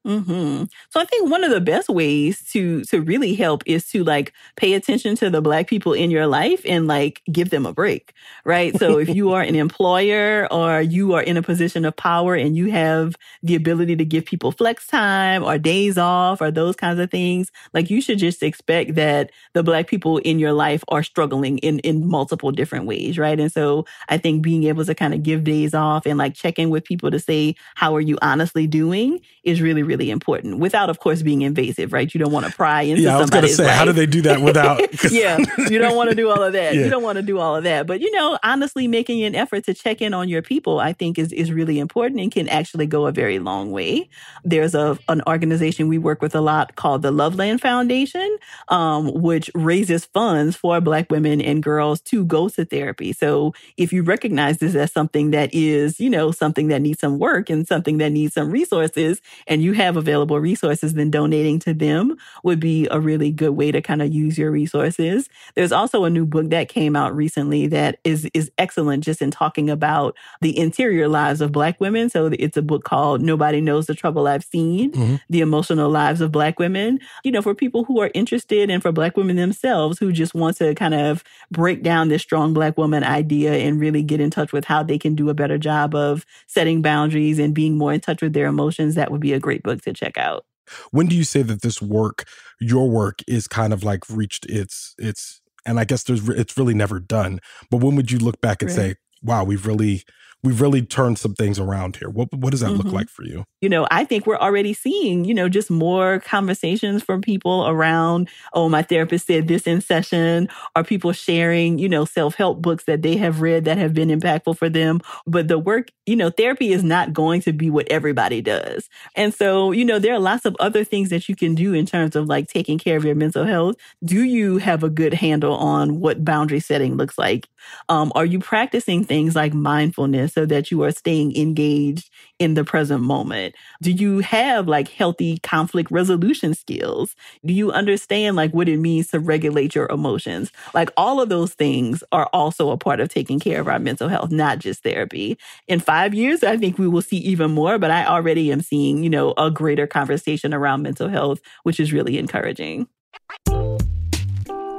Mm-hmm. 0.06 0.64
So 0.88 0.98
I 0.98 1.04
think 1.04 1.30
one 1.30 1.44
of 1.44 1.50
the 1.50 1.60
best 1.60 1.90
ways 1.90 2.42
to 2.52 2.82
to 2.84 3.02
really 3.02 3.34
help 3.34 3.62
is 3.66 3.86
to 3.90 4.02
like 4.02 4.32
pay 4.56 4.72
attention 4.72 5.14
to 5.16 5.28
the 5.28 5.42
black 5.42 5.68
people 5.68 5.92
in 5.92 6.10
your 6.10 6.26
life 6.26 6.62
and 6.64 6.86
like 6.86 7.20
give 7.30 7.50
them 7.50 7.66
a 7.66 7.74
break, 7.74 8.14
right? 8.46 8.74
So 8.78 8.98
if 8.98 9.10
you 9.10 9.32
are 9.32 9.42
an 9.42 9.54
employer 9.56 10.48
or 10.50 10.80
you 10.80 11.12
are 11.12 11.20
in 11.20 11.36
a 11.36 11.42
position 11.42 11.84
of 11.84 11.96
power 11.96 12.34
and 12.34 12.56
you 12.56 12.70
have 12.70 13.14
the 13.42 13.54
ability 13.54 13.94
to 13.96 14.04
give 14.06 14.24
people 14.24 14.52
flex 14.52 14.86
time 14.86 15.44
or 15.44 15.58
days 15.58 15.98
off 15.98 16.40
or 16.40 16.50
those 16.50 16.76
kinds 16.76 16.98
of 16.98 17.10
things, 17.10 17.50
like 17.74 17.90
you 17.90 18.00
should 18.00 18.18
just 18.18 18.42
expect 18.42 18.94
that 18.94 19.30
the 19.52 19.62
black 19.62 19.86
people 19.86 20.16
in 20.18 20.38
your 20.38 20.54
life 20.54 20.82
are 20.88 21.02
struggling 21.02 21.58
in 21.58 21.78
in 21.80 22.06
multiple 22.06 22.52
different 22.52 22.86
ways, 22.86 23.18
right? 23.18 23.38
And 23.38 23.52
so 23.52 23.84
I 24.08 24.16
think 24.16 24.40
being 24.40 24.64
able 24.64 24.86
to 24.86 24.94
kind 24.94 25.12
of 25.12 25.22
give 25.22 25.44
days 25.44 25.74
off 25.74 26.06
and 26.06 26.16
like 26.16 26.32
check 26.32 26.58
in 26.58 26.70
with 26.70 26.84
people 26.84 27.10
to 27.10 27.18
say 27.18 27.54
how 27.74 27.94
are 27.94 28.00
you 28.00 28.16
honestly 28.22 28.66
doing 28.66 29.20
is 29.44 29.60
really 29.60 29.89
really 29.90 30.10
important 30.10 30.58
without, 30.58 30.88
of 30.88 31.00
course, 31.00 31.20
being 31.20 31.42
invasive, 31.42 31.92
right? 31.92 32.12
You 32.14 32.20
don't 32.20 32.30
want 32.30 32.46
to 32.46 32.52
pry 32.52 32.82
into 32.82 33.02
yeah, 33.02 33.16
I 33.16 33.20
was 33.20 33.28
going 33.28 33.42
to 33.42 33.50
say, 33.50 33.64
life. 33.64 33.74
how 33.74 33.84
do 33.84 33.92
they 33.92 34.06
do 34.06 34.22
that 34.22 34.40
without? 34.40 34.80
yeah, 35.10 35.38
you 35.68 35.78
don't 35.80 35.96
want 35.96 36.10
to 36.10 36.16
do 36.16 36.30
all 36.30 36.42
of 36.42 36.52
that. 36.52 36.74
Yeah. 36.74 36.84
You 36.84 36.90
don't 36.90 37.02
want 37.02 37.16
to 37.16 37.22
do 37.22 37.38
all 37.38 37.56
of 37.56 37.64
that. 37.64 37.88
But, 37.88 38.00
you 38.00 38.10
know, 38.12 38.38
honestly, 38.44 38.86
making 38.86 39.24
an 39.24 39.34
effort 39.34 39.64
to 39.64 39.74
check 39.74 40.00
in 40.00 40.14
on 40.14 40.28
your 40.28 40.42
people, 40.42 40.78
I 40.78 40.92
think 40.92 41.18
is, 41.18 41.32
is 41.32 41.50
really 41.50 41.80
important 41.80 42.20
and 42.20 42.30
can 42.30 42.48
actually 42.48 42.86
go 42.86 43.06
a 43.06 43.12
very 43.12 43.40
long 43.40 43.72
way. 43.72 44.08
There's 44.44 44.76
a, 44.76 44.96
an 45.08 45.22
organization 45.26 45.88
we 45.88 45.98
work 45.98 46.22
with 46.22 46.36
a 46.36 46.40
lot 46.40 46.76
called 46.76 47.02
the 47.02 47.10
Loveland 47.10 47.60
Foundation, 47.60 48.38
um, 48.68 49.12
which 49.12 49.50
raises 49.54 50.04
funds 50.04 50.54
for 50.54 50.80
Black 50.80 51.10
women 51.10 51.40
and 51.40 51.62
girls 51.62 52.00
to 52.02 52.24
go 52.24 52.48
to 52.50 52.64
therapy. 52.64 53.12
So 53.12 53.54
if 53.76 53.92
you 53.92 54.04
recognize 54.04 54.58
this 54.58 54.76
as 54.76 54.92
something 54.92 55.32
that 55.32 55.52
is, 55.52 55.98
you 55.98 56.10
know, 56.10 56.30
something 56.30 56.68
that 56.68 56.80
needs 56.80 57.00
some 57.00 57.18
work 57.18 57.50
and 57.50 57.66
something 57.66 57.98
that 57.98 58.10
needs 58.10 58.34
some 58.34 58.50
resources, 58.50 59.20
and 59.46 59.62
you 59.62 59.72
have 59.80 59.96
available 59.96 60.38
resources, 60.38 60.94
then 60.94 61.10
donating 61.10 61.58
to 61.60 61.74
them 61.74 62.16
would 62.44 62.60
be 62.60 62.86
a 62.90 63.00
really 63.00 63.30
good 63.30 63.52
way 63.52 63.72
to 63.72 63.80
kind 63.80 64.02
of 64.02 64.12
use 64.12 64.36
your 64.36 64.50
resources. 64.50 65.28
There's 65.54 65.72
also 65.72 66.04
a 66.04 66.10
new 66.10 66.26
book 66.26 66.50
that 66.50 66.68
came 66.68 66.94
out 66.94 67.16
recently 67.16 67.66
that 67.68 67.98
is 68.04 68.28
is 68.34 68.50
excellent 68.58 69.04
just 69.04 69.22
in 69.22 69.30
talking 69.30 69.70
about 69.70 70.16
the 70.40 70.56
interior 70.56 71.08
lives 71.08 71.40
of 71.40 71.52
black 71.52 71.80
women. 71.80 72.10
So 72.10 72.26
it's 72.26 72.56
a 72.56 72.62
book 72.62 72.84
called 72.84 73.22
Nobody 73.22 73.60
Knows 73.60 73.86
the 73.86 73.94
Trouble 73.94 74.26
I've 74.26 74.44
Seen, 74.44 74.92
mm-hmm. 74.92 75.16
The 75.30 75.40
Emotional 75.40 75.88
Lives 75.88 76.20
of 76.20 76.30
Black 76.30 76.58
Women. 76.58 77.00
You 77.24 77.32
know, 77.32 77.42
for 77.42 77.54
people 77.54 77.84
who 77.84 78.00
are 78.00 78.10
interested 78.14 78.70
and 78.70 78.82
for 78.82 78.92
black 78.92 79.16
women 79.16 79.36
themselves 79.36 79.98
who 79.98 80.12
just 80.12 80.34
want 80.34 80.58
to 80.58 80.74
kind 80.74 80.94
of 80.94 81.24
break 81.50 81.82
down 81.82 82.08
this 82.08 82.22
strong 82.22 82.52
black 82.52 82.76
woman 82.76 83.02
idea 83.02 83.54
and 83.54 83.80
really 83.80 84.02
get 84.02 84.20
in 84.20 84.30
touch 84.30 84.52
with 84.52 84.64
how 84.64 84.82
they 84.82 84.98
can 84.98 85.14
do 85.14 85.30
a 85.30 85.34
better 85.34 85.58
job 85.58 85.94
of 85.94 86.26
setting 86.46 86.82
boundaries 86.82 87.38
and 87.38 87.54
being 87.54 87.78
more 87.78 87.92
in 87.92 88.00
touch 88.00 88.20
with 88.20 88.32
their 88.34 88.46
emotions, 88.46 88.94
that 88.94 89.10
would 89.10 89.20
be 89.20 89.32
a 89.32 89.40
great 89.40 89.62
book 89.62 89.69
to 89.76 89.92
check 89.92 90.18
out. 90.18 90.44
When 90.90 91.06
do 91.06 91.16
you 91.16 91.24
say 91.24 91.42
that 91.42 91.62
this 91.62 91.82
work, 91.82 92.24
your 92.60 92.88
work, 92.88 93.22
is 93.26 93.48
kind 93.48 93.72
of 93.72 93.82
like 93.82 94.08
reached 94.08 94.46
its 94.46 94.94
its 94.98 95.40
and 95.66 95.78
I 95.80 95.84
guess 95.84 96.04
there's 96.04 96.28
it's 96.28 96.56
really 96.56 96.74
never 96.74 97.00
done. 97.00 97.40
But 97.70 97.78
when 97.78 97.96
would 97.96 98.10
you 98.10 98.18
look 98.18 98.40
back 98.40 98.62
and 98.62 98.70
right. 98.70 98.76
say, 98.76 98.94
"Wow, 99.22 99.44
we've 99.44 99.66
really 99.66 100.04
we've 100.42 100.60
really 100.60 100.82
turned 100.82 101.18
some 101.18 101.34
things 101.34 101.58
around 101.58 101.96
here. 101.96 102.08
What 102.08 102.32
what 102.32 102.50
does 102.50 102.60
that 102.60 102.70
mm-hmm. 102.70 102.82
look 102.82 102.92
like 102.92 103.08
for 103.08 103.24
you? 103.24 103.44
You 103.60 103.68
know, 103.68 103.86
I 103.90 104.04
think 104.04 104.26
we're 104.26 104.38
already 104.38 104.72
seeing, 104.72 105.24
you 105.24 105.34
know, 105.34 105.48
just 105.48 105.70
more 105.70 106.20
conversations 106.20 107.02
from 107.02 107.20
people 107.20 107.66
around, 107.68 108.28
oh, 108.54 108.68
my 108.68 108.82
therapist 108.82 109.26
said 109.26 109.48
this 109.48 109.66
in 109.66 109.80
session, 109.80 110.48
or 110.74 110.82
people 110.82 111.12
sharing, 111.12 111.78
you 111.78 111.88
know, 111.88 112.04
self-help 112.04 112.62
books 112.62 112.84
that 112.84 113.02
they 113.02 113.16
have 113.16 113.40
read 113.40 113.64
that 113.66 113.76
have 113.76 113.92
been 113.92 114.08
impactful 114.08 114.56
for 114.56 114.68
them. 114.68 115.00
But 115.26 115.48
the 115.48 115.58
work, 115.58 115.88
you 116.06 116.16
know, 116.16 116.30
therapy 116.30 116.72
is 116.72 116.82
not 116.82 117.12
going 117.12 117.42
to 117.42 117.52
be 117.52 117.68
what 117.68 117.90
everybody 117.90 118.40
does. 118.40 118.88
And 119.14 119.34
so, 119.34 119.72
you 119.72 119.84
know, 119.84 119.98
there 119.98 120.14
are 120.14 120.18
lots 120.18 120.46
of 120.46 120.56
other 120.58 120.84
things 120.84 121.10
that 121.10 121.28
you 121.28 121.36
can 121.36 121.54
do 121.54 121.74
in 121.74 121.84
terms 121.84 122.16
of 122.16 122.28
like 122.28 122.48
taking 122.48 122.78
care 122.78 122.96
of 122.96 123.04
your 123.04 123.14
mental 123.14 123.44
health. 123.44 123.76
Do 124.04 124.22
you 124.22 124.58
have 124.58 124.82
a 124.82 124.90
good 124.90 125.12
handle 125.12 125.54
on 125.54 126.00
what 126.00 126.24
boundary 126.24 126.60
setting 126.60 126.96
looks 126.96 127.18
like? 127.18 127.48
Um, 127.88 128.10
are 128.14 128.24
you 128.24 128.38
practicing 128.38 129.04
things 129.04 129.36
like 129.36 129.52
mindfulness 129.52 130.29
so 130.30 130.46
that 130.46 130.70
you 130.70 130.82
are 130.82 130.90
staying 130.90 131.36
engaged 131.36 132.10
in 132.38 132.54
the 132.54 132.64
present 132.64 133.02
moment? 133.02 133.54
Do 133.82 133.90
you 133.90 134.20
have 134.20 134.68
like 134.68 134.88
healthy 134.88 135.38
conflict 135.38 135.90
resolution 135.90 136.54
skills? 136.54 137.14
Do 137.44 137.52
you 137.52 137.70
understand 137.72 138.36
like 138.36 138.52
what 138.52 138.68
it 138.68 138.78
means 138.78 139.08
to 139.08 139.20
regulate 139.20 139.74
your 139.74 139.88
emotions? 139.88 140.50
Like 140.74 140.90
all 140.96 141.20
of 141.20 141.28
those 141.28 141.54
things 141.54 142.02
are 142.12 142.28
also 142.32 142.70
a 142.70 142.76
part 142.76 143.00
of 143.00 143.08
taking 143.08 143.40
care 143.40 143.60
of 143.60 143.68
our 143.68 143.78
mental 143.78 144.08
health, 144.08 144.30
not 144.30 144.58
just 144.58 144.82
therapy. 144.82 145.38
In 145.68 145.80
five 145.80 146.14
years, 146.14 146.42
I 146.42 146.56
think 146.56 146.78
we 146.78 146.88
will 146.88 147.02
see 147.02 147.18
even 147.18 147.50
more, 147.50 147.78
but 147.78 147.90
I 147.90 148.06
already 148.06 148.50
am 148.52 148.60
seeing, 148.60 149.02
you 149.02 149.10
know, 149.10 149.34
a 149.36 149.50
greater 149.50 149.86
conversation 149.86 150.54
around 150.54 150.82
mental 150.82 151.08
health, 151.08 151.40
which 151.62 151.80
is 151.80 151.92
really 151.92 152.18
encouraging. 152.18 152.86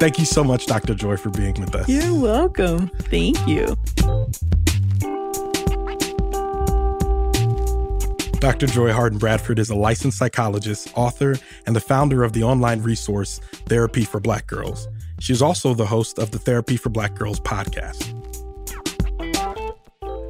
Thank 0.01 0.17
you 0.17 0.25
so 0.25 0.43
much, 0.43 0.65
Dr. 0.65 0.95
Joy, 0.95 1.15
for 1.15 1.29
being 1.29 1.53
with 1.59 1.75
us. 1.75 1.87
You're 1.87 2.19
welcome. 2.19 2.89
Thank 3.11 3.37
you. 3.47 3.75
Dr. 8.41 8.65
Joy 8.65 8.91
Harden 8.91 9.19
Bradford 9.19 9.59
is 9.59 9.69
a 9.69 9.75
licensed 9.75 10.17
psychologist, 10.17 10.91
author, 10.95 11.35
and 11.67 11.75
the 11.75 11.79
founder 11.79 12.23
of 12.23 12.33
the 12.33 12.41
online 12.41 12.81
resource 12.81 13.39
Therapy 13.67 14.03
for 14.03 14.19
Black 14.19 14.47
Girls. 14.47 14.87
She 15.19 15.31
is 15.31 15.43
also 15.43 15.75
the 15.75 15.85
host 15.85 16.17
of 16.17 16.31
the 16.31 16.39
Therapy 16.39 16.75
for 16.75 16.89
Black 16.89 17.13
Girls 17.13 17.39
podcast. 17.39 18.17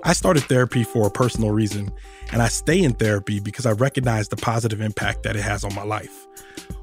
I 0.03 0.11
started 0.11 0.43
therapy 0.43 0.83
for 0.83 1.07
a 1.07 1.09
personal 1.09 1.51
reason, 1.51 1.89
and 2.33 2.41
I 2.41 2.49
stay 2.49 2.83
in 2.83 2.95
therapy 2.95 3.39
because 3.39 3.65
I 3.65 3.71
recognize 3.71 4.27
the 4.27 4.35
positive 4.35 4.81
impact 4.81 5.23
that 5.23 5.37
it 5.37 5.43
has 5.43 5.63
on 5.63 5.73
my 5.73 5.83
life. 5.83 6.27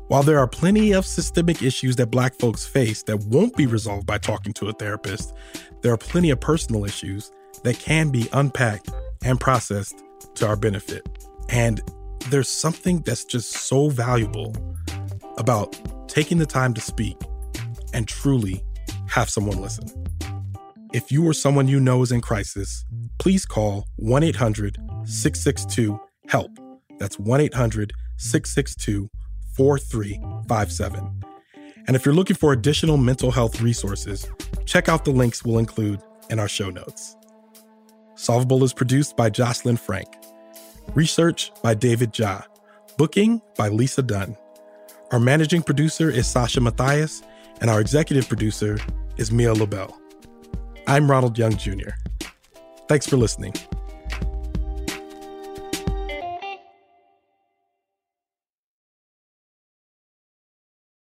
While 0.07 0.23
there 0.23 0.39
are 0.39 0.49
plenty 0.49 0.93
of 0.93 1.05
systemic 1.05 1.63
issues 1.63 1.97
that 1.97 2.07
Black 2.07 2.39
folks 2.39 2.67
face 2.67 3.03
that 3.03 3.25
won't 3.25 3.55
be 3.55 3.67
resolved 3.67 4.07
by 4.07 4.17
talking 4.17 4.55
to 4.55 4.69
a 4.69 4.73
therapist, 4.73 5.35
there 5.83 5.93
are 5.93 5.99
plenty 5.99 6.31
of 6.31 6.41
personal 6.41 6.87
issues 6.87 7.31
that 7.65 7.79
can 7.79 8.09
be 8.09 8.31
unpacked 8.33 8.89
and 9.23 9.39
processed 9.39 10.03
to 10.37 10.47
our 10.47 10.57
benefit. 10.57 11.07
And 11.49 11.81
there's 12.31 12.49
something 12.49 13.01
that's 13.03 13.25
just 13.25 13.53
so 13.53 13.89
valuable 13.89 14.55
about 15.37 15.77
taking 16.09 16.39
the 16.39 16.47
time 16.47 16.75
to 16.75 16.81
speak 16.81 17.17
and 17.93 18.07
truly 18.07 18.63
have 19.09 19.31
someone 19.31 19.61
listen. 19.61 19.89
If 20.93 21.13
you 21.13 21.27
or 21.27 21.33
someone 21.33 21.69
you 21.69 21.81
know 21.81 22.03
is 22.03 22.13
in 22.13 22.21
crisis, 22.21 22.85
please 23.19 23.45
call 23.45 23.87
1 23.97 24.23
800 24.23 24.79
662 25.05 26.01
HELP. 26.29 26.59
That's 26.99 27.19
1 27.19 27.41
800 27.41 27.93
662 28.17 29.11
4357. 29.55 31.25
And 31.87 31.97
if 31.97 32.05
you're 32.05 32.15
looking 32.15 32.37
for 32.37 32.53
additional 32.53 32.97
mental 32.97 33.31
health 33.31 33.61
resources, 33.61 34.31
check 34.67 34.89
out 34.89 35.05
the 35.05 35.11
links 35.11 35.45
we'll 35.45 35.59
include 35.59 36.01
in 36.31 36.39
our 36.39 36.49
show 36.49 36.71
notes. 36.71 37.17
Solvable 38.19 38.65
is 38.65 38.73
produced 38.73 39.17
by 39.17 39.31
Jocelyn 39.31 39.77
Frank. 39.77 40.09
Research 40.97 41.53
by 41.63 41.75
David 41.75 42.13
Zha. 42.13 42.45
Booking 42.97 43.41
by 43.57 43.69
Lisa 43.69 44.03
Dunn. 44.03 44.37
Our 45.13 45.21
managing 45.21 45.63
producer 45.63 46.11
is 46.11 46.27
Sasha 46.27 46.61
Matthias, 46.61 47.23
and 47.61 47.71
our 47.71 47.81
executive 47.81 48.29
producer 48.29 48.77
is 49.19 49.31
Mia 49.31 49.55
Lobel. 49.55 49.97
I'm 50.89 51.09
Ronald 51.09 51.39
Young 51.39 51.57
Jr. 51.57 51.91
Thanks 52.89 53.07
for 53.07 53.17
listening. 53.17 53.55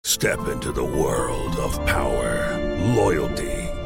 Step 0.04 0.40
into 0.48 0.72
the 0.72 0.84
world 0.84 1.56
of 1.58 1.78
power, 1.86 2.58
loyalty, 2.96 3.65